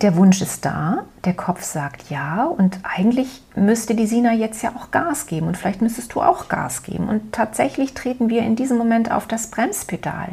der 0.00 0.16
Wunsch 0.16 0.40
ist 0.40 0.64
da, 0.64 1.04
der 1.24 1.34
Kopf 1.34 1.62
sagt 1.62 2.08
ja 2.08 2.44
und 2.44 2.78
eigentlich 2.84 3.42
müsste 3.56 3.96
die 3.96 4.06
Sina 4.06 4.32
jetzt 4.32 4.62
ja 4.62 4.70
auch 4.76 4.90
Gas 4.92 5.26
geben 5.26 5.48
und 5.48 5.56
vielleicht 5.56 5.82
müsstest 5.82 6.14
du 6.14 6.22
auch 6.22 6.48
Gas 6.48 6.84
geben. 6.84 7.08
Und 7.08 7.32
tatsächlich 7.32 7.94
treten 7.94 8.28
wir 8.28 8.42
in 8.42 8.54
diesem 8.54 8.78
Moment 8.78 9.10
auf 9.10 9.26
das 9.26 9.48
Bremspedal. 9.48 10.28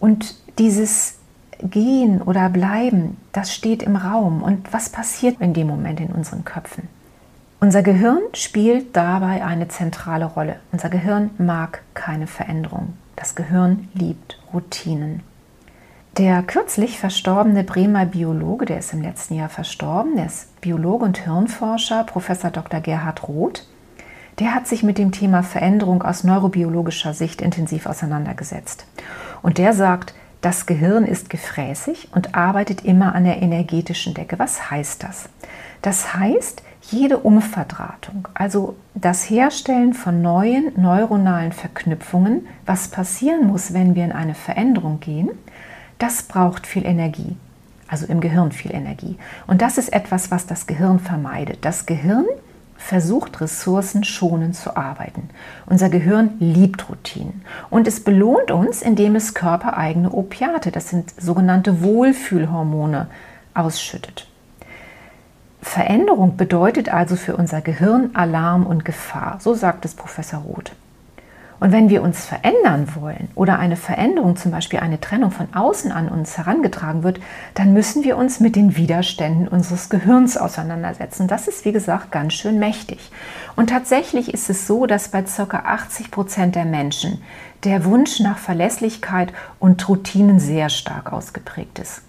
Und 0.00 0.36
dieses 0.58 1.16
Gehen 1.60 2.22
oder 2.22 2.48
Bleiben, 2.48 3.18
das 3.32 3.54
steht 3.54 3.82
im 3.82 3.96
Raum. 3.96 4.42
Und 4.42 4.72
was 4.72 4.88
passiert 4.88 5.40
in 5.40 5.52
dem 5.52 5.66
Moment 5.66 6.00
in 6.00 6.08
unseren 6.08 6.44
Köpfen? 6.44 6.88
Unser 7.58 7.82
Gehirn 7.82 8.20
spielt 8.34 8.94
dabei 8.94 9.42
eine 9.42 9.68
zentrale 9.68 10.26
Rolle. 10.26 10.56
Unser 10.72 10.90
Gehirn 10.90 11.30
mag 11.38 11.80
keine 11.94 12.26
Veränderung. 12.26 12.92
Das 13.16 13.34
Gehirn 13.34 13.88
liebt 13.94 14.38
Routinen. 14.52 15.22
Der 16.18 16.42
kürzlich 16.42 16.98
verstorbene 16.98 17.64
Bremer 17.64 18.04
Biologe, 18.04 18.66
der 18.66 18.78
ist 18.78 18.92
im 18.92 19.00
letzten 19.00 19.34
Jahr 19.34 19.48
verstorben, 19.48 20.16
der 20.16 20.26
ist 20.26 20.60
Biologe 20.60 21.06
und 21.06 21.18
Hirnforscher, 21.18 22.04
Professor 22.04 22.50
Dr. 22.50 22.80
Gerhard 22.80 23.26
Roth, 23.26 23.66
der 24.38 24.54
hat 24.54 24.66
sich 24.66 24.82
mit 24.82 24.98
dem 24.98 25.12
Thema 25.12 25.42
Veränderung 25.42 26.02
aus 26.02 26.24
neurobiologischer 26.24 27.14
Sicht 27.14 27.40
intensiv 27.40 27.86
auseinandergesetzt. 27.86 28.86
Und 29.40 29.56
der 29.56 29.72
sagt, 29.72 30.14
das 30.42 30.66
Gehirn 30.66 31.04
ist 31.04 31.30
gefräßig 31.30 32.10
und 32.12 32.34
arbeitet 32.34 32.84
immer 32.84 33.14
an 33.14 33.24
der 33.24 33.40
energetischen 33.40 34.12
Decke. 34.12 34.38
Was 34.38 34.70
heißt 34.70 35.02
das? 35.02 35.30
Das 35.80 36.14
heißt, 36.14 36.62
jede 36.90 37.18
Umverdrahtung, 37.18 38.28
also 38.34 38.76
das 38.94 39.28
Herstellen 39.28 39.94
von 39.94 40.22
neuen 40.22 40.72
neuronalen 40.80 41.52
Verknüpfungen, 41.52 42.46
was 42.64 42.88
passieren 42.88 43.46
muss, 43.46 43.72
wenn 43.72 43.94
wir 43.94 44.04
in 44.04 44.12
eine 44.12 44.34
Veränderung 44.34 45.00
gehen, 45.00 45.30
das 45.98 46.22
braucht 46.22 46.66
viel 46.66 46.84
Energie, 46.84 47.36
also 47.88 48.06
im 48.06 48.20
Gehirn 48.20 48.52
viel 48.52 48.74
Energie. 48.74 49.16
Und 49.46 49.62
das 49.62 49.78
ist 49.78 49.92
etwas, 49.92 50.30
was 50.30 50.46
das 50.46 50.66
Gehirn 50.66 50.98
vermeidet. 50.98 51.64
Das 51.64 51.86
Gehirn 51.86 52.26
versucht 52.76 53.40
ressourcenschonend 53.40 54.54
zu 54.54 54.76
arbeiten. 54.76 55.30
Unser 55.66 55.88
Gehirn 55.88 56.32
liebt 56.38 56.88
Routinen 56.88 57.42
und 57.70 57.88
es 57.88 58.04
belohnt 58.04 58.50
uns, 58.50 58.82
indem 58.82 59.16
es 59.16 59.34
körpereigene 59.34 60.10
Opiate, 60.12 60.70
das 60.70 60.90
sind 60.90 61.12
sogenannte 61.18 61.82
Wohlfühlhormone, 61.82 63.08
ausschüttet. 63.54 64.28
Veränderung 65.66 66.36
bedeutet 66.36 66.88
also 66.88 67.16
für 67.16 67.36
unser 67.36 67.60
Gehirn 67.60 68.10
Alarm 68.14 68.64
und 68.66 68.84
Gefahr, 68.84 69.38
so 69.40 69.52
sagt 69.52 69.84
es 69.84 69.94
Professor 69.94 70.40
Roth. 70.40 70.72
Und 71.58 71.72
wenn 71.72 71.90
wir 71.90 72.02
uns 72.02 72.24
verändern 72.24 72.88
wollen 72.94 73.28
oder 73.34 73.58
eine 73.58 73.76
Veränderung, 73.76 74.36
zum 74.36 74.52
Beispiel 74.52 74.78
eine 74.78 75.00
Trennung 75.00 75.32
von 75.32 75.52
außen 75.54 75.90
an 75.90 76.08
uns 76.08 76.38
herangetragen 76.38 77.02
wird, 77.02 77.18
dann 77.54 77.72
müssen 77.72 78.04
wir 78.04 78.16
uns 78.16 78.40
mit 78.40 78.56
den 78.56 78.76
Widerständen 78.76 79.48
unseres 79.48 79.88
Gehirns 79.88 80.36
auseinandersetzen. 80.36 81.28
Das 81.28 81.48
ist, 81.48 81.64
wie 81.64 81.72
gesagt, 81.72 82.12
ganz 82.12 82.34
schön 82.34 82.58
mächtig. 82.58 83.10
Und 83.56 83.68
tatsächlich 83.68 84.32
ist 84.32 84.48
es 84.48 84.66
so, 84.66 84.86
dass 84.86 85.08
bei 85.08 85.22
ca. 85.22 85.58
80 85.58 86.10
Prozent 86.10 86.54
der 86.54 86.64
Menschen 86.64 87.20
der 87.64 87.84
Wunsch 87.84 88.20
nach 88.20 88.38
Verlässlichkeit 88.38 89.32
und 89.58 89.86
Routinen 89.88 90.38
sehr 90.38 90.68
stark 90.68 91.12
ausgeprägt 91.12 91.80
ist. 91.80 92.02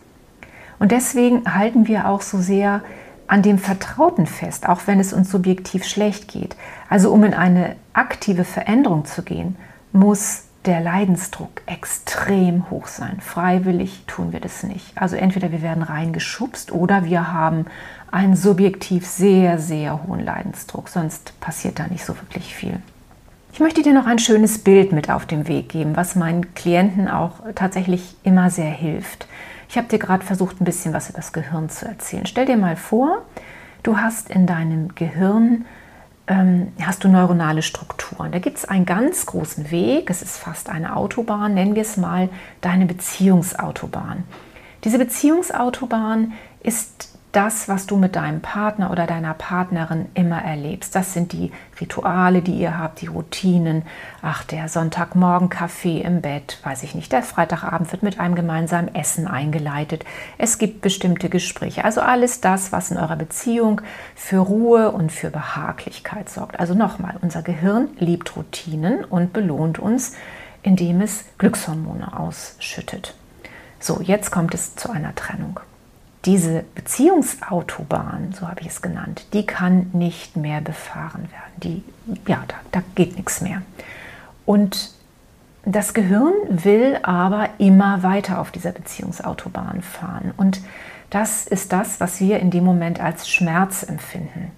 Und 0.80 0.92
deswegen 0.92 1.54
halten 1.56 1.88
wir 1.88 2.08
auch 2.08 2.22
so 2.22 2.38
sehr 2.38 2.82
an 3.28 3.42
dem 3.42 3.60
Vertrauten 3.60 4.26
fest, 4.26 4.68
auch 4.68 4.82
wenn 4.86 5.00
es 5.00 5.14
uns 5.14 5.30
subjektiv 5.30 5.84
schlecht 5.84 6.28
geht. 6.28 6.56
Also 6.90 7.12
um 7.12 7.24
in 7.24 7.34
eine 7.34 7.76
aktive 7.94 8.44
Veränderung 8.44 9.06
zu 9.06 9.22
gehen, 9.22 9.58
muss 9.92 10.44
der 10.66 10.82
Leidensdruck 10.82 11.62
extrem 11.66 12.70
hoch 12.70 12.88
sein. 12.88 13.20
Freiwillig 13.22 14.04
tun 14.06 14.34
wir 14.34 14.42
das 14.42 14.64
nicht. 14.64 14.98
Also 14.98 15.16
entweder 15.16 15.52
wir 15.52 15.62
werden 15.62 15.84
reingeschubst 15.84 16.72
oder 16.72 17.06
wir 17.06 17.32
haben 17.32 17.66
einen 18.12 18.36
subjektiv 18.36 19.06
sehr, 19.06 19.60
sehr 19.60 20.04
hohen 20.06 20.24
Leidensdruck. 20.24 20.90
Sonst 20.90 21.40
passiert 21.40 21.80
da 21.80 21.88
nicht 21.88 22.06
so 22.06 22.16
wirklich 22.18 22.54
viel. 22.54 22.80
Ich 23.54 23.60
möchte 23.60 23.82
dir 23.82 23.94
noch 23.94 24.06
ein 24.06 24.20
schönes 24.20 24.60
Bild 24.60 24.92
mit 24.92 25.10
auf 25.10 25.26
den 25.26 25.48
Weg 25.48 25.70
geben, 25.70 25.96
was 25.96 26.16
meinen 26.16 26.54
Klienten 26.54 27.08
auch 27.08 27.40
tatsächlich 27.56 28.16
immer 28.24 28.50
sehr 28.50 28.70
hilft. 28.70 29.26
Ich 29.70 29.78
habe 29.78 29.88
dir 29.88 30.00
gerade 30.00 30.26
versucht, 30.26 30.62
ein 30.62 30.66
bisschen 30.66 30.94
was 30.94 31.10
über 31.10 31.18
das 31.18 31.34
Gehirn 31.34 31.70
zu 31.70 31.86
erzählen. 31.86 32.26
Stell 32.26 32.46
dir 32.46 32.58
mal 32.58 32.76
vor, 32.76 33.24
du 33.84 33.98
hast 33.98 34.30
in 34.30 34.48
deinem 34.48 34.96
Gehirn 34.96 35.66
ähm, 36.28 36.74
hast 36.82 37.04
du 37.04 37.08
neuronale 37.08 37.62
Strukturen. 37.62 38.32
Da 38.32 38.40
gibt 38.40 38.58
es 38.58 38.66
einen 38.66 38.86
ganz 38.86 39.26
großen 39.26 39.72
Weg, 39.72 40.10
es 40.10 40.22
ist 40.22 40.38
fast 40.38 40.70
eine 40.70 40.96
Autobahn, 40.96 41.54
nennen 41.54 41.76
wir 41.76 41.82
es 41.82 41.98
mal 41.98 42.30
deine 42.62 42.86
Beziehungsautobahn. 42.86 44.24
Diese 44.84 45.00
Beziehungsautobahn 45.00 46.34
ist 46.62 47.17
das, 47.38 47.70
was 47.70 47.86
du 47.86 47.98
mit 47.98 48.16
deinem 48.16 48.42
Partner 48.42 48.90
oder 48.90 49.06
deiner 49.06 49.36
Partnerin 49.36 50.08
immer 50.16 50.42
erlebst. 50.42 50.96
Das 50.96 51.14
sind 51.14 51.34
die 51.34 51.52
Rituale, 51.80 52.42
die 52.42 52.58
ihr 52.58 52.80
habt, 52.80 53.02
die 53.02 53.06
Routinen. 53.06 53.84
Ach, 54.24 54.44
der 54.44 54.68
Sonntagmorgen 54.68 55.50
Kaffee 55.50 56.02
im 56.02 56.22
Bett, 56.22 56.58
weiß 56.64 56.82
ich 56.82 56.96
nicht. 56.96 57.12
Der 57.12 57.22
Freitagabend 57.22 57.92
wird 57.92 58.02
mit 58.02 58.20
einem 58.20 58.34
gemeinsamen 58.34 58.96
Essen 58.96 59.28
eingeleitet. 59.28 60.04
Es 60.40 60.58
gibt 60.58 60.82
bestimmte 60.82 61.30
Gespräche. 61.30 61.86
Also 61.86 62.02
alles 62.02 62.42
das, 62.42 62.72
was 62.72 62.90
in 62.90 62.98
eurer 62.98 63.18
Beziehung 63.18 63.82
für 64.16 64.40
Ruhe 64.40 64.90
und 64.90 65.12
für 65.12 65.30
Behaglichkeit 65.30 66.32
sorgt. 66.32 66.60
Also 66.60 66.74
nochmal, 66.74 67.18
unser 67.22 67.44
Gehirn 67.44 67.90
liebt 68.00 68.36
Routinen 68.36 69.06
und 69.06 69.32
belohnt 69.32 69.78
uns, 69.78 70.16
indem 70.64 71.02
es 71.02 71.26
Glückshormone 71.38 72.20
ausschüttet. 72.20 73.14
So, 73.80 74.02
jetzt 74.02 74.32
kommt 74.32 74.56
es 74.56 74.76
zu 74.76 74.90
einer 74.90 75.14
Trennung 75.14 75.60
diese 76.26 76.66
Beziehungsautobahn, 76.76 78.34
so 78.34 78.48
habe 78.48 78.62
ich 78.62 78.68
es 78.68 78.82
genannt, 78.82 79.28
die 79.34 79.46
kann 79.46 79.90
nicht 79.94 80.36
mehr 80.36 80.62
befahren 80.62 81.30
werden. 81.32 81.54
Die, 81.64 81.84
ja, 82.28 82.44
da, 82.48 82.56
da 82.72 82.84
geht 82.96 83.16
nichts 83.16 83.42
mehr. 83.42 83.62
Und 84.46 84.92
das 85.66 85.94
Gehirn 85.94 86.34
will 86.50 86.98
aber 87.04 87.50
immer 87.58 88.04
weiter 88.04 88.40
auf 88.40 88.52
dieser 88.52 88.72
Beziehungsautobahn 88.72 89.82
fahren. 89.82 90.34
Und 90.38 90.62
das 91.10 91.46
ist 91.46 91.72
das, 91.74 92.00
was 92.00 92.20
wir 92.20 92.40
in 92.40 92.52
dem 92.52 92.64
Moment 92.64 93.00
als 93.00 93.30
Schmerz 93.30 93.84
empfinden. 93.84 94.52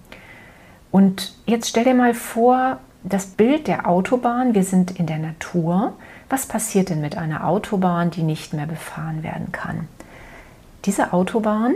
Und 0.90 1.34
jetzt 1.46 1.68
stell 1.68 1.84
dir 1.84 1.94
mal 1.94 2.14
vor, 2.14 2.78
das 3.02 3.26
Bild 3.26 3.66
der 3.66 3.88
Autobahn, 3.88 4.54
wir 4.54 4.64
sind 4.64 4.98
in 4.98 5.06
der 5.06 5.18
Natur. 5.18 5.94
Was 6.28 6.46
passiert 6.46 6.90
denn 6.90 7.00
mit 7.00 7.16
einer 7.16 7.46
Autobahn, 7.46 8.10
die 8.10 8.22
nicht 8.22 8.52
mehr 8.52 8.66
befahren 8.66 9.22
werden 9.22 9.52
kann? 9.52 9.88
Diese 10.84 11.12
Autobahn, 11.12 11.74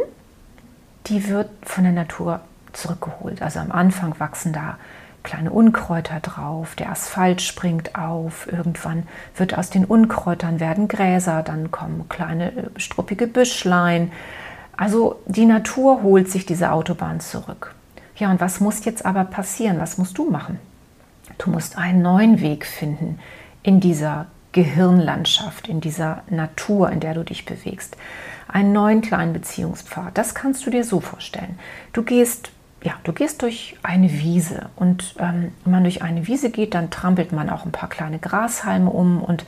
die 1.07 1.29
wird 1.29 1.51
von 1.63 1.85
der 1.85 1.93
Natur 1.93 2.41
zurückgeholt. 2.73 3.43
Also 3.43 3.61
am 3.61 3.71
Anfang 3.71 4.19
wachsen 4.19 4.53
da 4.53 4.79
kleine 5.23 5.51
Unkräuter 5.51 6.21
drauf, 6.21 6.75
der 6.77 6.91
Asphalt 6.91 7.41
springt 7.41 7.97
auf, 7.97 8.51
irgendwann 8.51 9.05
wird 9.37 9.57
aus 9.57 9.71
den 9.71 9.85
Unkräutern 9.85 10.61
werden 10.61 10.87
Gräser, 10.87 11.43
dann 11.43 11.71
kommen 11.71 12.09
kleine 12.09 12.53
äh, 12.53 12.71
struppige 12.77 13.27
Büschlein. 13.27 14.13
Also 14.77 15.21
die 15.27 15.47
Natur 15.47 16.03
holt 16.03 16.31
sich 16.31 16.47
diese 16.47 16.73
Autobahn 16.73 17.21
zurück. 17.21 17.75
Ja, 18.17 18.31
und 18.31 18.41
was 18.41 18.61
muss 18.61 18.85
jetzt 18.85 19.05
aber 19.05 19.25
passieren? 19.25 19.81
Was 19.81 19.99
musst 19.99 20.19
du 20.19 20.31
machen? 20.31 20.59
Du 21.39 21.51
musst 21.51 21.79
einen 21.79 22.03
neuen 22.03 22.41
Weg 22.41 22.67
finden 22.67 23.19
in 23.63 23.81
dieser 23.81 24.27
Gehirnlandschaft, 24.53 25.69
in 25.69 25.81
dieser 25.81 26.23
Natur, 26.29 26.91
in 26.91 27.01
der 27.01 27.15
du 27.15 27.25
dich 27.25 27.45
bewegst 27.45 27.97
einen 28.55 28.73
neuen 28.73 29.03
kleinen 29.03 29.33
Beziehungspfad. 29.33 30.17
Das 30.17 30.35
kannst 30.35 30.65
du 30.65 30.71
dir 30.71 30.85
so 30.85 31.01
vorstellen. 31.01 31.59
Du 31.93 32.03
gehst 32.03 32.53
ja, 32.83 32.93
du 33.03 33.15
gehst 33.15 33.41
durch 33.41 33.77
eine 33.83 34.13
Wiese 34.13 34.69
und 34.77 35.17
ähm, 35.19 35.53
wenn 35.65 35.73
man 35.73 35.85
durch 35.85 36.03
eine 36.03 36.27
Wiese 36.27 36.51
geht, 36.51 36.75
dann 36.75 36.91
trampelt 36.91 37.33
man 37.33 37.49
auch 37.49 37.65
ein 37.65 37.73
paar 37.73 37.89
kleine 37.89 38.19
Grashalme 38.19 38.91
um 38.91 39.23
und 39.23 39.47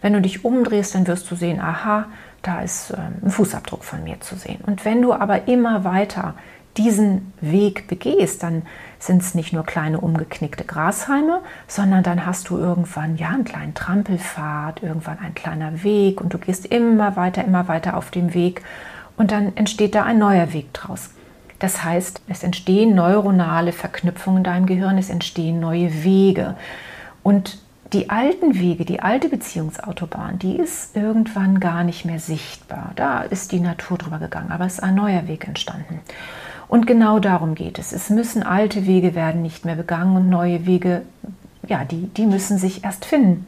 wenn 0.00 0.12
du 0.12 0.20
dich 0.20 0.44
umdrehst, 0.44 0.94
dann 0.94 1.08
wirst 1.08 1.28
du 1.30 1.34
sehen, 1.34 1.60
aha, 1.60 2.06
da 2.42 2.60
ist 2.60 2.92
ähm, 2.96 3.16
ein 3.24 3.30
Fußabdruck 3.30 3.82
von 3.82 4.04
mir 4.04 4.20
zu 4.20 4.36
sehen. 4.36 4.60
Und 4.64 4.84
wenn 4.84 5.02
du 5.02 5.12
aber 5.12 5.48
immer 5.48 5.82
weiter 5.82 6.34
diesen 6.76 7.32
Weg 7.40 7.88
begehst, 7.88 8.42
dann 8.42 8.62
sind 8.98 9.22
es 9.22 9.34
nicht 9.34 9.52
nur 9.52 9.64
kleine 9.64 10.00
umgeknickte 10.00 10.64
Grashalme, 10.64 11.40
sondern 11.66 12.02
dann 12.02 12.26
hast 12.26 12.48
du 12.48 12.58
irgendwann 12.58 13.16
ja 13.16 13.28
einen 13.28 13.44
kleinen 13.44 13.74
Trampelpfad, 13.74 14.82
irgendwann 14.82 15.18
ein 15.18 15.34
kleiner 15.34 15.82
Weg 15.82 16.20
und 16.20 16.34
du 16.34 16.38
gehst 16.38 16.66
immer 16.66 17.16
weiter, 17.16 17.44
immer 17.44 17.68
weiter 17.68 17.96
auf 17.96 18.10
dem 18.10 18.34
Weg 18.34 18.62
und 19.16 19.32
dann 19.32 19.56
entsteht 19.56 19.94
da 19.94 20.04
ein 20.04 20.18
neuer 20.18 20.52
Weg 20.52 20.72
draus. 20.72 21.10
Das 21.58 21.84
heißt, 21.84 22.20
es 22.28 22.42
entstehen 22.42 22.94
neuronale 22.94 23.72
Verknüpfungen 23.72 24.38
in 24.38 24.44
deinem 24.44 24.66
Gehirn, 24.66 24.98
es 24.98 25.08
entstehen 25.08 25.58
neue 25.58 26.04
Wege. 26.04 26.54
Und 27.22 27.58
die 27.92 28.10
alten 28.10 28.58
Wege, 28.58 28.84
die 28.84 29.00
alte 29.00 29.28
Beziehungsautobahn, 29.28 30.38
die 30.38 30.56
ist 30.56 30.96
irgendwann 30.96 31.60
gar 31.60 31.84
nicht 31.84 32.04
mehr 32.04 32.18
sichtbar. 32.18 32.92
Da 32.96 33.22
ist 33.22 33.52
die 33.52 33.60
Natur 33.60 33.96
drüber 33.96 34.18
gegangen, 34.18 34.50
aber 34.50 34.66
es 34.66 34.74
ist 34.74 34.82
ein 34.82 34.96
neuer 34.96 35.28
Weg 35.28 35.46
entstanden. 35.46 36.00
Und 36.68 36.86
genau 36.86 37.18
darum 37.18 37.54
geht 37.54 37.78
es. 37.78 37.92
Es 37.92 38.10
müssen 38.10 38.42
alte 38.42 38.86
Wege 38.86 39.14
werden 39.14 39.42
nicht 39.42 39.64
mehr 39.64 39.76
begangen 39.76 40.16
und 40.16 40.28
neue 40.28 40.66
Wege, 40.66 41.02
ja, 41.66 41.84
die, 41.84 42.08
die 42.08 42.26
müssen 42.26 42.58
sich 42.58 42.84
erst 42.84 43.04
finden. 43.04 43.46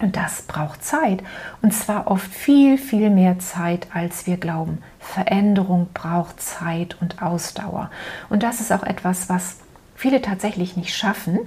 Und 0.00 0.16
das 0.16 0.42
braucht 0.42 0.84
Zeit. 0.84 1.22
Und 1.60 1.72
zwar 1.72 2.10
oft 2.10 2.30
viel, 2.30 2.78
viel 2.78 3.10
mehr 3.10 3.38
Zeit, 3.38 3.86
als 3.94 4.26
wir 4.26 4.36
glauben. 4.36 4.78
Veränderung 4.98 5.88
braucht 5.94 6.40
Zeit 6.40 6.96
und 7.00 7.22
Ausdauer. 7.22 7.90
Und 8.28 8.42
das 8.42 8.60
ist 8.60 8.72
auch 8.72 8.82
etwas, 8.82 9.28
was 9.28 9.58
viele 9.94 10.20
tatsächlich 10.20 10.76
nicht 10.76 10.94
schaffen. 10.94 11.38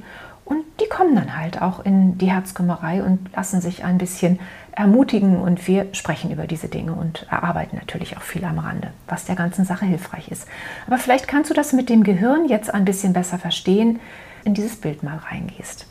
Und 0.46 0.64
die 0.80 0.88
kommen 0.88 1.16
dann 1.16 1.36
halt 1.36 1.62
auch 1.62 1.84
in 1.84 2.20
die 2.20 2.32
Herzkümmerei 2.32 3.04
und 3.04 3.32
lassen 3.36 3.62
sich 3.62 3.84
ein 3.84 3.98
bisschen 3.98 4.40
ermutigen. 4.72 5.42
Und 5.42 5.68
wir 5.68 5.88
sprechen 5.94 6.32
über 6.32 6.46
diese 6.46 6.68
Dinge 6.68 6.94
und 6.94 7.26
erarbeiten 7.32 7.78
natürlich 7.78 8.16
auch 8.16 8.22
viel 8.22 8.46
am 8.46 8.60
Rande, 8.60 8.92
was 9.08 9.26
der 9.26 9.36
ganzen 9.36 9.66
Sache 9.66 9.86
hilfreich 9.86 10.30
ist. 10.30 10.48
Aber 10.86 11.00
vielleicht 11.00 11.28
kannst 11.28 11.50
du 11.50 11.56
das 11.56 11.74
mit 11.74 11.90
dem 11.90 12.04
Gehirn 12.04 12.48
jetzt 12.48 12.72
ein 12.72 12.86
bisschen 12.86 13.14
besser 13.14 13.40
verstehen, 13.40 14.00
in 14.44 14.54
dieses 14.54 14.76
Bild 14.76 15.02
mal 15.02 15.18
reingehst. 15.18 15.88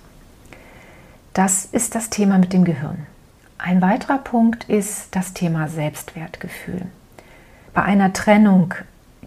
Das 1.33 1.65
ist 1.65 1.97
das 1.97 2.11
Thema 2.11 2.39
mit 2.39 2.53
dem 2.53 2.65
Gehirn. 2.65 3.07
Ein 3.59 3.83
weiterer 3.83 4.19
Punkt 4.19 4.65
ist 4.65 5.09
das 5.17 5.33
Thema 5.33 5.67
Selbstwertgefühl. 5.67 6.83
Bei 7.73 7.83
einer 7.83 8.13
Trennung 8.13 8.73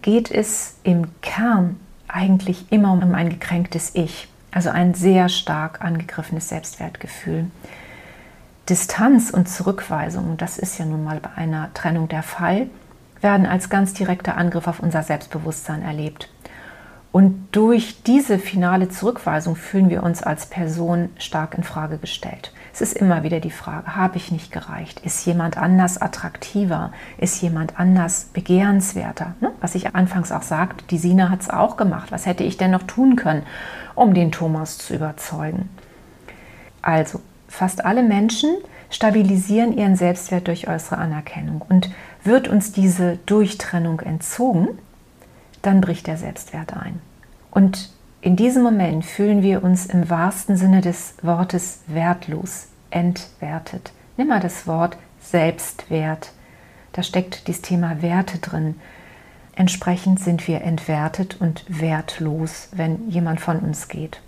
geht 0.02 0.32
es 0.32 0.76
im 0.84 1.08
Kern 1.22 1.78
eigentlich 2.08 2.72
immer 2.72 2.94
um 2.94 3.14
ein 3.14 3.30
gekränktes 3.30 3.92
Ich, 3.94 4.30
also 4.52 4.70
ein 4.70 4.94
sehr 4.94 5.30
stark 5.30 5.82
angegriffenes 5.82 6.50
Selbstwertgefühl. 6.50 7.50
Distanz 8.70 9.30
und 9.30 9.48
Zurückweisung, 9.48 10.38
das 10.38 10.58
ist 10.58 10.78
ja 10.78 10.86
nun 10.86 11.04
mal 11.04 11.20
bei 11.20 11.30
einer 11.36 11.74
Trennung 11.74 12.08
der 12.08 12.24
Fall, 12.24 12.68
werden 13.22 13.46
als 13.46 13.70
ganz 13.70 13.94
direkter 13.94 14.38
Angriff 14.38 14.68
auf 14.68 14.80
unser 14.80 15.04
Selbstbewusstsein 15.04 15.82
erlebt. 15.82 16.30
Und 17.12 17.48
durch 17.52 18.04
diese 18.04 18.38
finale 18.38 18.90
Zurückweisung 18.90 19.56
fühlen 19.56 19.90
wir 19.90 20.04
uns 20.04 20.22
als 20.22 20.46
Person 20.46 21.10
stark 21.18 21.56
in 21.58 21.64
Frage 21.64 21.98
gestellt. 21.98 22.52
Es 22.74 22.82
ist 22.82 22.94
immer 22.94 23.24
wieder 23.24 23.40
die 23.40 23.50
Frage, 23.50 23.96
habe 23.96 24.18
ich 24.18 24.32
nicht 24.32 24.52
gereicht? 24.52 25.00
Ist 25.00 25.26
jemand 25.26 25.58
anders 25.58 26.00
attraktiver? 26.00 26.92
Ist 27.18 27.42
jemand 27.42 27.80
anders 27.80 28.26
begehrenswerter? 28.34 29.34
Ne? 29.40 29.52
Was 29.62 29.74
ich 29.74 29.96
anfangs 29.96 30.32
auch 30.32 30.44
sagte, 30.44 30.86
die 30.92 31.00
Sina 31.00 31.30
hat 31.30 31.42
es 31.42 31.50
auch 31.50 31.78
gemacht. 31.78 32.12
Was 32.12 32.28
hätte 32.28 32.44
ich 32.44 32.58
denn 32.58 32.72
noch 32.72 32.84
tun 32.84 33.16
können, 33.16 33.44
um 33.96 34.14
den 34.14 34.32
Thomas 34.32 34.78
zu 34.78 34.94
überzeugen? 34.94 35.70
Also, 36.84 37.22
fast 37.48 37.84
alle 37.84 38.04
Menschen 38.04 38.50
stabilisieren 38.90 39.76
ihren 39.76 39.96
Selbstwert 39.96 40.48
durch 40.48 40.68
äußere 40.68 41.00
Anerkennung. 41.00 41.66
Und 41.68 41.90
wird 42.24 42.48
uns 42.48 42.74
diese 42.74 43.18
Durchtrennung 43.26 44.02
entzogen, 44.02 44.68
dann 45.68 45.82
bricht 45.82 46.08
der 46.08 46.18
Selbstwert 46.18 46.74
ein. 46.76 47.02
Und 47.52 47.92
in 48.22 48.36
diesem 48.36 48.64
Moment 48.64 49.06
fühlen 49.06 49.44
wir 49.44 49.64
uns 49.64 49.86
im 49.86 50.10
wahrsten 50.10 50.56
Sinne 50.56 50.82
des 50.82 51.16
Wortes 51.22 51.82
wertlos, 51.88 52.68
entwertet. 52.90 53.92
Nimm 54.16 54.30
mal 54.30 54.40
das 54.40 54.66
Wort 54.66 54.98
Selbstwert. 55.22 56.32
Da 56.94 57.04
steckt 57.04 57.48
dieses 57.48 57.62
Thema 57.62 58.02
Werte 58.02 58.40
drin. 58.40 58.76
Entsprechend 59.56 60.20
sind 60.20 60.48
wir 60.48 60.62
entwertet 60.62 61.38
und 61.40 61.66
wertlos, 61.68 62.70
wenn 62.72 63.10
jemand 63.10 63.42
von 63.42 63.60
uns 63.60 63.90
geht. 63.90 64.22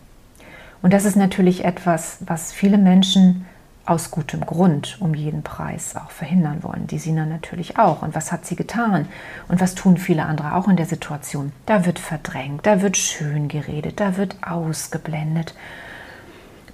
Und 0.81 0.93
das 0.93 1.05
ist 1.05 1.15
natürlich 1.15 1.63
etwas, 1.63 2.17
was 2.19 2.51
viele 2.51 2.77
Menschen 2.77 3.46
aus 3.89 4.12
gutem 4.12 4.46
Grund 4.46 4.98
um 5.00 5.13
jeden 5.13 5.41
Preis 5.41 5.96
auch 5.96 6.12
verhindern 6.12 6.63
wollen. 6.63 6.88
Die 6.88 7.00
Sina 7.00 7.25
natürlich 7.25 7.79
auch. 7.79 8.03
Und 8.03 8.15
was 8.15 8.31
hat 8.31 8.46
sie 8.46 8.55
getan? 8.55 9.08
Und 9.48 9.60
was 9.60 9.75
tun 9.75 9.98
viele 9.98 10.25
andere 10.25 10.55
auch 10.55 10.67
in 10.67 10.77
der 10.77 10.86
Situation? 10.86 11.51
Da 11.65 11.86
wird 11.86 11.98
verdrängt, 11.98 12.65
da 12.65 12.81
wird 12.81 12.98
schön 12.98 13.48
geredet, 13.48 14.00
da 14.00 14.17
wird 14.17 14.36
ausgeblendet. 14.48 15.55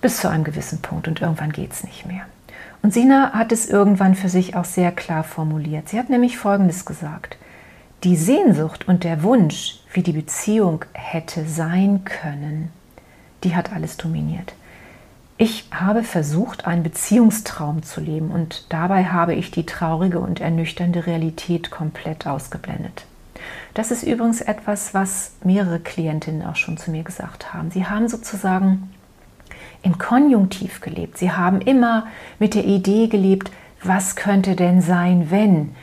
Bis 0.02 0.18
zu 0.18 0.30
einem 0.30 0.44
gewissen 0.44 0.82
Punkt 0.82 1.08
und 1.08 1.22
irgendwann 1.22 1.52
geht 1.52 1.72
es 1.72 1.84
nicht 1.84 2.06
mehr. 2.06 2.24
Und 2.82 2.94
Sina 2.94 3.32
hat 3.32 3.52
es 3.52 3.68
irgendwann 3.68 4.14
für 4.14 4.30
sich 4.30 4.56
auch 4.56 4.66
sehr 4.66 4.92
klar 4.92 5.24
formuliert. 5.24 5.90
Sie 5.90 5.98
hat 5.98 6.10
nämlich 6.10 6.38
Folgendes 6.38 6.86
gesagt. 6.86 7.38
Die 8.04 8.18
Sehnsucht 8.18 8.88
und 8.88 9.04
der 9.04 9.24
Wunsch, 9.24 9.80
wie 9.92 10.04
die 10.04 10.12
Beziehung 10.12 10.86
hätte 10.94 11.48
sein 11.48 12.04
können, 12.04 12.72
die 13.44 13.56
hat 13.56 13.74
alles 13.74 13.98
dominiert. 13.98 14.54
Ich 15.38 15.68
habe 15.70 16.04
versucht, 16.04 16.66
einen 16.66 16.84
Beziehungstraum 16.84 17.84
zu 17.84 18.00
leben 18.00 18.32
und 18.32 18.68
dabei 18.70 19.06
habe 19.06 19.34
ich 19.34 19.52
die 19.52 19.66
traurige 19.66 20.20
und 20.20 20.40
ernüchternde 20.40 21.08
Realität 21.08 21.72
komplett 21.72 22.26
ausgeblendet. 22.26 23.06
Das 23.74 23.92
ist 23.92 24.04
übrigens 24.04 24.40
etwas, 24.40 24.94
was 24.94 25.34
mehrere 25.44 25.82
Klientinnen 25.82 26.42
auch 26.48 26.56
schon 26.56 26.78
zu 26.78 26.90
mir 26.90 27.04
gesagt 27.04 27.54
haben. 27.54 27.70
Sie 27.70 27.86
haben 27.86 28.08
sozusagen 28.08 28.90
im 29.84 29.98
Konjunktiv 29.98 30.80
gelebt. 30.80 31.18
Sie 31.18 31.32
haben 31.32 31.60
immer 31.60 32.08
mit 32.40 32.56
der 32.56 32.64
Idee 32.64 33.08
gelebt, 33.08 33.52
was 33.84 34.16
könnte 34.16 34.56
denn 34.56 34.82
sein, 34.82 35.30
wenn? 35.32 35.76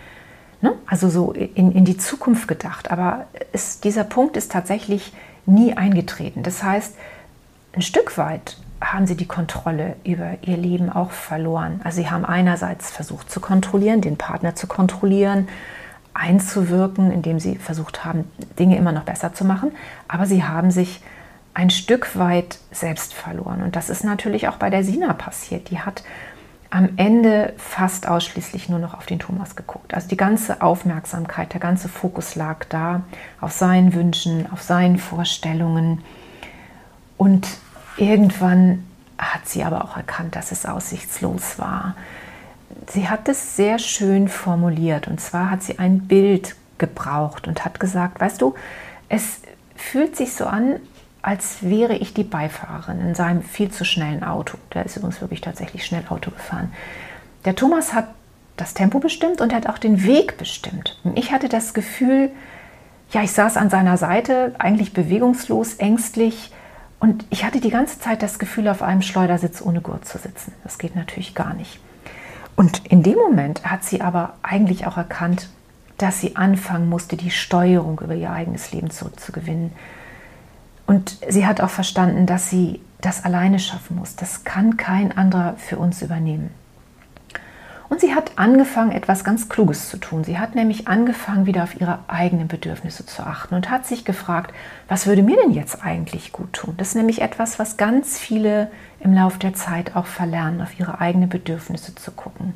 Ne? 0.62 0.75
Also 0.87 1.11
so 1.11 1.33
in, 1.33 1.73
in 1.73 1.85
die 1.85 1.99
Zukunft 1.99 2.49
gedacht. 2.49 2.91
Aber 2.91 3.27
es, 3.53 3.81
dieser 3.81 4.05
Punkt 4.05 4.38
ist 4.38 4.51
tatsächlich 4.51 5.12
nie 5.45 5.75
eingetreten. 5.75 6.43
Das 6.43 6.62
heißt, 6.62 6.97
ein 7.75 7.83
Stück 7.83 8.17
weit 8.17 8.57
haben 8.83 9.07
sie 9.07 9.16
die 9.16 9.27
Kontrolle 9.27 9.97
über 10.05 10.38
ihr 10.42 10.57
Leben 10.57 10.90
auch 10.90 11.12
verloren. 11.12 11.81
Also 11.85 12.03
sie 12.03 12.11
haben 12.11 12.25
einerseits 12.25 12.90
versucht 12.90 13.31
zu 13.31 13.40
kontrollieren, 13.40 14.01
den 14.01 14.16
Partner 14.16 14.55
zu 14.55 14.66
kontrollieren, 14.66 15.49
einzuwirken, 16.14 17.11
indem 17.11 17.38
sie 17.38 17.57
versucht 17.57 18.05
haben, 18.05 18.31
Dinge 18.59 18.77
immer 18.77 18.92
noch 18.92 19.05
besser 19.05 19.33
zu 19.33 19.45
machen, 19.45 19.73
aber 20.09 20.27
sie 20.27 20.45
haben 20.45 20.71
sich 20.71 21.01
ein 21.55 21.71
Stück 21.71 22.16
weit 22.18 22.59
selbst 22.71 23.14
verloren. 23.14 23.62
Und 23.62 23.77
das 23.77 23.90
ist 23.90 24.05
natürlich 24.05 24.49
auch 24.49 24.57
bei 24.57 24.71
der 24.71 24.85
Sina 24.85 25.12
passiert. 25.12 25.71
Die 25.71 25.81
hat 25.81 26.03
am 26.71 26.88
Ende 26.97 27.53
fast 27.59 28.09
ausschließlich 28.09 28.71
nur 28.71 28.79
noch 28.79 28.95
auf 28.95 29.05
den 29.05 29.18
Thomas 29.18 29.57
geguckt. 29.57 29.92
Also 29.92 30.09
die 30.09 30.16
ganze 30.16 30.62
Aufmerksamkeit, 30.62 31.53
der 31.53 31.61
ganze 31.61 31.90
Fokus 31.90 32.35
lag 32.35 32.64
da 32.71 33.03
auf 33.42 33.53
seinen 33.53 33.92
Wünschen, 33.92 34.51
auf 34.51 34.62
seinen 34.62 34.97
Vorstellungen. 34.97 36.03
Und 37.18 37.47
Irgendwann 37.97 38.85
hat 39.19 39.47
sie 39.49 39.63
aber 39.65 39.85
auch 39.85 39.97
erkannt, 39.97 40.37
dass 40.37 40.53
es 40.53 40.67
aussichtslos 40.67 41.59
war. 41.59 41.95
Sie 42.89 43.09
hat 43.09 43.29
es 43.29 43.57
sehr 43.57 43.79
schön 43.79 44.29
formuliert 44.29 45.09
und 45.09 45.21
zwar 45.21 45.51
hat 45.51 45.63
sie 45.63 45.79
ein 45.79 46.09
Bild 46.09 46.57
gebraucht 46.79 47.47
und 47.47 47.65
hat 47.65 47.79
gesagt, 47.79 48.21
weißt 48.21 48.41
du, 48.41 48.55
es 49.09 49.43
fühlt 49.77 50.17
sich 50.17 50.35
so 50.35 50.47
an, 50.47 50.81
als 51.21 51.63
wäre 51.63 51.95
ich 51.95 52.15
die 52.15 52.25
Beifahrerin 52.25 53.01
in 53.01 53.15
seinem 53.15 53.43
viel 53.43 53.71
zu 53.71 53.85
schnellen 53.85 54.25
Auto. 54.25 54.59
Der 54.75 54.85
ist 54.85 54.97
übrigens 54.97 55.21
wirklich 55.21 55.41
tatsächlich 55.41 55.87
schnell 55.87 56.05
Auto 56.09 56.33
gefahren. 56.33 56.73
Der 57.45 57.55
Thomas 57.55 57.95
hat 57.95 58.09
das 58.57 58.75
Tempo 58.75 58.99
bestimmt 58.99 59.41
und 59.41 59.53
er 59.53 59.59
hat 59.59 59.69
auch 59.69 59.79
den 59.79 60.03
Weg 60.05 60.37
bestimmt. 60.37 60.99
Und 61.05 61.17
ich 61.19 61.31
hatte 61.31 61.49
das 61.49 61.75
Gefühl, 61.75 62.31
ja, 63.11 63.23
ich 63.23 63.33
saß 63.33 63.57
an 63.57 63.71
seiner 63.71 63.97
Seite, 63.97 64.55
eigentlich 64.59 64.93
bewegungslos, 64.93 65.75
ängstlich, 65.75 66.51
und 67.03 67.27
ich 67.31 67.45
hatte 67.45 67.59
die 67.61 67.71
ganze 67.71 67.99
Zeit 67.99 68.23
das 68.23 68.38
Gefühl, 68.38 68.69
auf 68.69 68.81
einem 68.81 69.03
Schleudersitz 69.03 69.61
ohne 69.61 69.81
Gurt 69.81 70.05
zu 70.05 70.19
sitzen. 70.19 70.53
Das 70.62 70.79
geht 70.79 70.95
natürlich 70.95 71.35
gar 71.35 71.53
nicht. 71.53 71.81
Und 72.55 72.87
in 72.87 73.03
dem 73.03 73.19
Moment 73.19 73.65
hat 73.65 73.83
sie 73.83 74.01
aber 74.01 74.35
eigentlich 74.45 74.87
auch 74.87 74.97
erkannt, 74.97 75.49
dass 75.99 76.21
sie 76.21 76.37
anfangen 76.37 76.88
musste, 76.88 77.17
die 77.17 77.33
Steuerung 77.33 77.99
über 77.99 78.15
ihr 78.15 78.31
eigenes 78.31 78.71
Leben 78.71 78.91
zurückzugewinnen. 78.91 79.73
Und 80.87 81.19
sie 81.29 81.45
hat 81.45 81.61
auch 81.61 81.71
verstanden, 81.71 82.27
dass 82.27 82.51
sie 82.51 82.81
das 83.01 83.25
alleine 83.25 83.59
schaffen 83.59 83.97
muss. 83.97 84.15
Das 84.15 84.45
kann 84.45 84.77
kein 84.77 85.11
anderer 85.11 85.55
für 85.57 85.79
uns 85.79 86.03
übernehmen. 86.03 86.51
Und 87.93 88.01
sie 88.01 88.15
hat 88.15 88.39
angefangen, 88.39 88.91
etwas 88.91 89.23
ganz 89.23 89.51
Kluges 89.51 89.91
zu 89.91 89.99
tun. 89.99 90.25
Sie 90.25 90.39
hat 90.39 90.55
nämlich 90.55 90.89
angefangen, 90.89 91.45
wieder 91.45 91.63
auf 91.63 91.79
ihre 91.79 91.99
eigenen 92.09 92.49
Bedürfnisse 92.49 93.05
zu 93.05 93.23
achten 93.23 93.55
und 93.55 93.69
hat 93.69 93.85
sich 93.85 94.07
gefragt, 94.07 94.55
was 94.89 95.07
würde 95.07 95.23
mir 95.23 95.37
denn 95.37 95.51
jetzt 95.51 95.85
eigentlich 95.85 96.33
gut 96.33 96.55
tun? 96.55 96.73
Das 96.79 96.89
ist 96.89 96.95
nämlich 96.95 97.21
etwas, 97.21 97.59
was 97.59 97.77
ganz 97.77 98.19
viele 98.19 98.71
im 99.01 99.13
Laufe 99.13 99.39
der 99.41 99.53
Zeit 99.53 99.95
auch 99.95 100.07
verlernen, 100.07 100.63
auf 100.63 100.81
ihre 100.81 101.03
eigenen 101.03 101.29
Bedürfnisse 101.29 101.95
zu 101.95 102.13
gucken. 102.13 102.55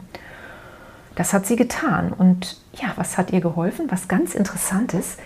Das 1.17 1.35
hat 1.35 1.45
sie 1.45 1.57
getan. 1.57 2.15
Und 2.15 2.59
ja, 2.73 2.95
was 2.97 3.19
hat 3.19 3.31
ihr 3.31 3.43
geholfen? 3.43 3.91
Was 3.91 4.09
ganz 4.09 4.35
Interessantes. 4.35 5.19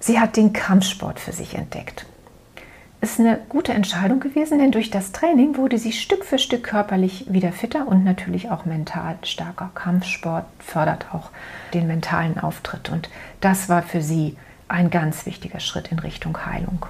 Sie 0.00 0.20
hat 0.20 0.36
den 0.36 0.52
Kampfsport 0.52 1.18
für 1.18 1.32
sich 1.32 1.54
entdeckt 1.54 2.04
ist 3.00 3.20
eine 3.20 3.38
gute 3.48 3.72
Entscheidung 3.72 4.20
gewesen, 4.20 4.58
denn 4.58 4.72
durch 4.72 4.90
das 4.90 5.12
Training 5.12 5.56
wurde 5.56 5.78
sie 5.78 5.92
Stück 5.92 6.24
für 6.24 6.38
Stück 6.38 6.64
körperlich 6.64 7.26
wieder 7.28 7.52
fitter 7.52 7.86
und 7.86 8.04
natürlich 8.04 8.50
auch 8.50 8.64
mental 8.64 9.18
stärker. 9.22 9.70
Kampfsport 9.74 10.46
fördert 10.58 11.06
auch 11.12 11.30
den 11.74 11.86
mentalen 11.86 12.38
Auftritt 12.38 12.90
und 12.90 13.08
das 13.40 13.68
war 13.68 13.82
für 13.82 14.02
sie 14.02 14.36
ein 14.68 14.90
ganz 14.90 15.26
wichtiger 15.26 15.60
Schritt 15.60 15.92
in 15.92 15.98
Richtung 15.98 16.46
Heilung. 16.46 16.86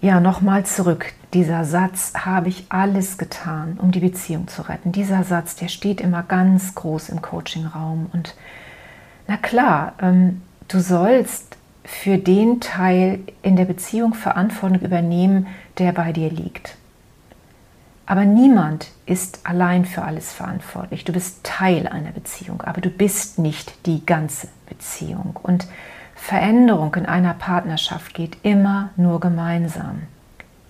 Ja, 0.00 0.18
nochmal 0.18 0.64
zurück. 0.64 1.12
Dieser 1.34 1.64
Satz, 1.64 2.14
habe 2.14 2.48
ich 2.48 2.64
alles 2.70 3.18
getan, 3.18 3.78
um 3.80 3.92
die 3.92 4.00
Beziehung 4.00 4.48
zu 4.48 4.62
retten. 4.62 4.92
Dieser 4.92 5.24
Satz, 5.24 5.56
der 5.56 5.68
steht 5.68 6.00
immer 6.00 6.22
ganz 6.22 6.74
groß 6.74 7.10
im 7.10 7.20
Coachingraum. 7.20 8.10
Und 8.12 8.34
na 9.28 9.36
klar, 9.36 9.92
ähm, 10.00 10.40
du 10.68 10.80
sollst 10.80 11.58
für 11.90 12.18
den 12.18 12.60
Teil 12.60 13.18
in 13.42 13.56
der 13.56 13.64
Beziehung 13.64 14.14
Verantwortung 14.14 14.80
übernehmen, 14.80 15.48
der 15.78 15.92
bei 15.92 16.12
dir 16.12 16.30
liegt. 16.30 16.76
Aber 18.06 18.24
niemand 18.24 18.88
ist 19.06 19.40
allein 19.44 19.84
für 19.84 20.02
alles 20.02 20.32
verantwortlich. 20.32 21.04
Du 21.04 21.12
bist 21.12 21.44
Teil 21.44 21.88
einer 21.88 22.12
Beziehung, 22.12 22.62
aber 22.62 22.80
du 22.80 22.90
bist 22.90 23.38
nicht 23.38 23.86
die 23.86 24.06
ganze 24.06 24.48
Beziehung. 24.68 25.38
Und 25.42 25.66
Veränderung 26.14 26.94
in 26.94 27.06
einer 27.06 27.34
Partnerschaft 27.34 28.14
geht 28.14 28.38
immer 28.44 28.90
nur 28.96 29.20
gemeinsam. 29.20 30.02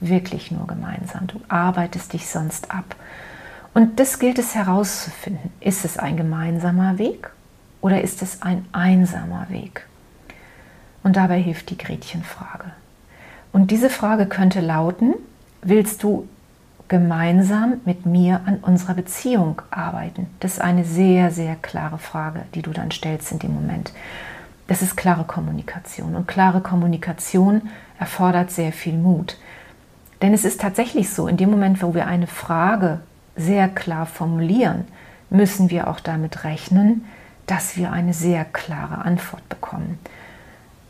Wirklich 0.00 0.50
nur 0.50 0.66
gemeinsam. 0.66 1.26
Du 1.26 1.40
arbeitest 1.48 2.14
dich 2.14 2.28
sonst 2.28 2.70
ab. 2.70 2.96
Und 3.72 4.00
das 4.00 4.18
gilt 4.18 4.38
es 4.38 4.54
herauszufinden. 4.54 5.52
Ist 5.60 5.84
es 5.84 5.98
ein 5.98 6.16
gemeinsamer 6.16 6.98
Weg 6.98 7.30
oder 7.82 8.00
ist 8.00 8.22
es 8.22 8.42
ein 8.42 8.64
einsamer 8.72 9.46
Weg? 9.50 9.86
Und 11.02 11.16
dabei 11.16 11.40
hilft 11.40 11.70
die 11.70 11.78
Gretchenfrage. 11.78 12.66
Und 13.52 13.70
diese 13.70 13.90
Frage 13.90 14.26
könnte 14.26 14.60
lauten, 14.60 15.14
willst 15.62 16.02
du 16.02 16.28
gemeinsam 16.88 17.80
mit 17.84 18.06
mir 18.06 18.40
an 18.46 18.58
unserer 18.58 18.94
Beziehung 18.94 19.62
arbeiten? 19.70 20.26
Das 20.40 20.54
ist 20.54 20.60
eine 20.60 20.84
sehr, 20.84 21.30
sehr 21.30 21.56
klare 21.56 21.98
Frage, 21.98 22.42
die 22.54 22.62
du 22.62 22.72
dann 22.72 22.90
stellst 22.90 23.32
in 23.32 23.38
dem 23.38 23.54
Moment. 23.54 23.92
Das 24.66 24.82
ist 24.82 24.96
klare 24.96 25.24
Kommunikation. 25.24 26.14
Und 26.14 26.28
klare 26.28 26.60
Kommunikation 26.60 27.62
erfordert 27.98 28.50
sehr 28.50 28.72
viel 28.72 28.96
Mut. 28.96 29.36
Denn 30.22 30.34
es 30.34 30.44
ist 30.44 30.60
tatsächlich 30.60 31.10
so, 31.10 31.26
in 31.26 31.36
dem 31.36 31.50
Moment, 31.50 31.82
wo 31.82 31.94
wir 31.94 32.06
eine 32.06 32.26
Frage 32.26 33.00
sehr 33.36 33.68
klar 33.68 34.06
formulieren, 34.06 34.84
müssen 35.30 35.70
wir 35.70 35.88
auch 35.88 36.00
damit 36.00 36.44
rechnen, 36.44 37.04
dass 37.46 37.76
wir 37.76 37.90
eine 37.90 38.14
sehr 38.14 38.44
klare 38.44 39.04
Antwort 39.04 39.48
bekommen. 39.48 39.98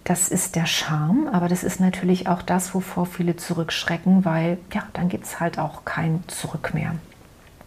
Das 0.04 0.28
ist 0.28 0.56
der 0.56 0.66
Charme, 0.66 1.28
aber 1.28 1.48
das 1.48 1.62
ist 1.62 1.78
natürlich 1.78 2.26
auch 2.26 2.42
das, 2.42 2.74
wovor 2.74 3.06
viele 3.06 3.36
zurückschrecken, 3.36 4.24
weil 4.24 4.58
ja, 4.72 4.82
dann 4.94 5.08
gibt 5.08 5.24
es 5.24 5.40
halt 5.40 5.58
auch 5.58 5.84
kein 5.84 6.24
Zurück 6.26 6.72
mehr. 6.74 6.94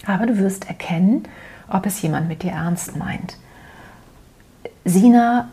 Aber 0.06 0.26
du 0.26 0.38
wirst 0.38 0.67
erkennen, 0.67 1.24
ob 1.69 1.86
es 1.86 2.02
jemand 2.02 2.28
mit 2.28 2.43
dir 2.43 2.52
ernst 2.52 2.96
meint. 2.98 3.38
Sina 4.84 5.50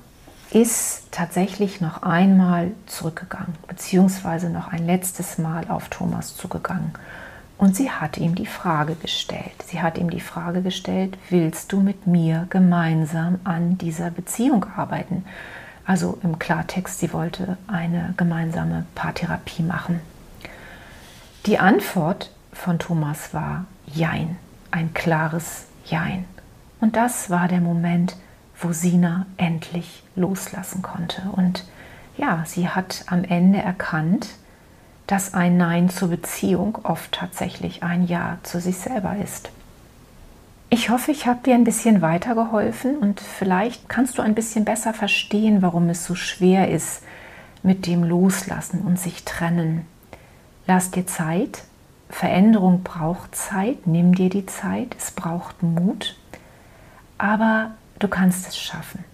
ist 0.51 1.05
tatsächlich 1.13 1.81
noch 1.81 2.03
einmal 2.03 2.73
zurückgegangen, 2.87 3.55
beziehungsweise 3.69 4.51
noch 4.51 4.69
ein 4.69 4.85
letztes 4.85 5.39
Mal 5.39 5.67
auf 5.69 5.89
Thomas 5.89 6.37
zugegangen. 6.37 6.93
Und 7.57 7.77
sie 7.77 7.91
hat 7.91 8.17
ihm 8.17 8.35
die 8.35 8.47
Frage 8.47 8.95
gestellt. 8.95 9.53
Sie 9.67 9.83
hat 9.83 9.99
ihm 9.99 10.11
die 10.11 10.21
Frage 10.21 10.63
gestellt, 10.63 11.17
willst 11.29 11.71
du 11.73 11.81
mit 11.81 12.07
mir 12.07 12.47
gemeinsam 12.49 13.39
an 13.45 13.77
dieser 13.77 14.11
Beziehung 14.11 14.65
arbeiten? 14.77 15.25
Also 15.91 16.21
im 16.23 16.39
Klartext, 16.39 17.01
sie 17.01 17.13
wollte 17.13 17.59
eine 17.67 18.15
gemeinsame 18.17 18.87
Paartherapie 18.95 19.65
machen. 19.65 19.99
Die 21.47 21.59
Antwort 21.59 22.31
von 22.53 22.79
Thomas 22.79 23.35
war 23.35 23.65
Jein, 23.87 24.37
ein 24.71 24.95
klares 24.95 25.67
Jein. 25.85 26.27
Und 26.81 26.95
das 26.95 27.29
war 27.29 27.49
der 27.49 27.61
Moment, 27.61 28.15
wo 28.61 28.73
Sina 28.73 29.27
endlich 29.37 30.05
loslassen 30.15 30.81
konnte. 30.81 31.23
Und 31.33 31.65
ja, 32.17 32.45
sie 32.47 32.69
hat 32.69 33.03
am 33.09 33.25
Ende 33.25 33.59
erkannt, 33.59 34.29
dass 35.09 35.35
ein 35.35 35.57
Nein 35.57 35.91
zur 35.91 36.11
Beziehung 36.11 36.79
oft 36.85 37.11
tatsächlich 37.11 37.83
ein 37.83 38.07
Ja 38.07 38.39
zu 38.45 38.61
sich 38.61 38.77
selber 38.77 39.17
ist. 39.17 39.51
Ich 40.73 40.89
hoffe, 40.89 41.11
ich 41.11 41.27
habe 41.27 41.41
dir 41.45 41.55
ein 41.55 41.65
bisschen 41.65 42.01
weitergeholfen 42.01 42.97
und 42.99 43.21
vielleicht 43.21 43.89
kannst 43.89 44.19
du 44.19 44.23
ein 44.23 44.37
bisschen 44.37 44.65
besser 44.65 44.95
verstehen, 44.95 45.63
warum 45.63 45.89
es 45.89 46.05
so 46.05 46.15
schwer 46.15 46.71
ist 46.71 47.03
mit 47.65 47.89
dem 47.89 48.05
Loslassen 48.05 48.83
und 48.83 48.97
sich 48.97 49.25
trennen. 49.25 49.85
Lass 50.69 50.93
dir 50.93 51.09
Zeit. 51.09 51.65
Veränderung 52.09 52.85
braucht 52.85 53.35
Zeit. 53.35 53.89
Nimm 53.89 54.15
dir 54.15 54.31
die 54.31 54.47
Zeit. 54.47 54.95
Es 54.97 55.11
braucht 55.11 55.61
Mut. 55.65 56.17
Aber 57.19 57.73
du 57.99 58.07
kannst 58.07 58.47
es 58.47 58.57
schaffen. 58.57 59.05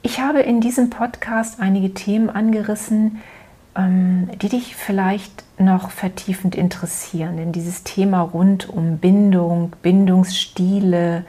Ich 0.00 0.18
habe 0.18 0.40
in 0.40 0.62
diesem 0.62 0.88
Podcast 0.88 1.60
einige 1.60 1.92
Themen 1.92 2.30
angerissen, 2.30 3.20
die 3.76 4.48
dich 4.48 4.76
vielleicht 4.76 5.44
noch 5.58 5.90
vertiefend 5.90 6.54
interessieren. 6.54 7.36
Denn 7.36 7.50
dieses 7.50 7.82
Thema 7.82 8.20
rund 8.20 8.68
um 8.68 8.98
Bindung, 8.98 9.72
Bindungsstile, 9.82 11.24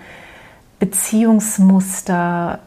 Beziehungsmuster, 0.80 2.60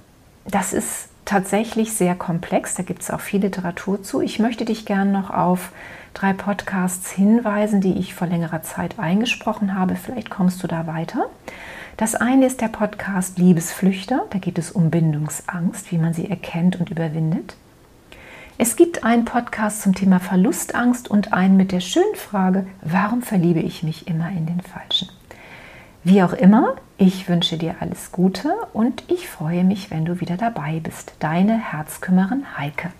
das 0.46 0.72
ist 0.72 1.10
tatsächlich 1.24 1.92
sehr 1.92 2.16
komplex. 2.16 2.74
Da 2.74 2.82
gibt 2.82 3.02
es 3.02 3.10
auch 3.10 3.20
viel 3.20 3.40
Literatur 3.40 4.02
zu. 4.02 4.20
Ich 4.20 4.38
möchte 4.38 4.64
dich 4.64 4.84
gerne 4.84 5.12
noch 5.12 5.30
auf 5.30 5.72
drei 6.14 6.32
Podcasts 6.32 7.12
hinweisen, 7.12 7.80
die 7.80 7.98
ich 7.98 8.14
vor 8.14 8.26
längerer 8.26 8.62
Zeit 8.62 8.98
eingesprochen 8.98 9.78
habe. 9.78 9.94
Vielleicht 9.94 10.30
kommst 10.30 10.62
du 10.62 10.66
da 10.66 10.86
weiter. 10.86 11.26
Das 11.96 12.14
eine 12.14 12.46
ist 12.46 12.60
der 12.60 12.68
Podcast 12.68 13.38
Liebesflüchter. 13.38 14.22
Da 14.30 14.38
geht 14.38 14.58
es 14.58 14.70
um 14.70 14.90
Bindungsangst, 14.90 15.92
wie 15.92 15.98
man 15.98 16.14
sie 16.14 16.28
erkennt 16.30 16.80
und 16.80 16.90
überwindet. 16.90 17.56
Es 18.60 18.74
gibt 18.74 19.04
einen 19.04 19.24
Podcast 19.24 19.82
zum 19.82 19.94
Thema 19.94 20.18
Verlustangst 20.18 21.08
und 21.08 21.32
einen 21.32 21.56
mit 21.56 21.70
der 21.70 21.78
schönen 21.78 22.16
Frage, 22.16 22.66
warum 22.82 23.22
verliebe 23.22 23.60
ich 23.60 23.84
mich 23.84 24.08
immer 24.08 24.30
in 24.30 24.46
den 24.46 24.60
Falschen? 24.62 25.08
Wie 26.02 26.24
auch 26.24 26.32
immer, 26.32 26.74
ich 26.96 27.28
wünsche 27.28 27.56
dir 27.56 27.76
alles 27.78 28.10
Gute 28.10 28.52
und 28.72 29.04
ich 29.06 29.28
freue 29.28 29.62
mich, 29.62 29.92
wenn 29.92 30.04
du 30.04 30.20
wieder 30.20 30.36
dabei 30.36 30.80
bist. 30.80 31.12
Deine 31.20 31.56
Herzkümmerin 31.56 32.58
Heike. 32.58 32.90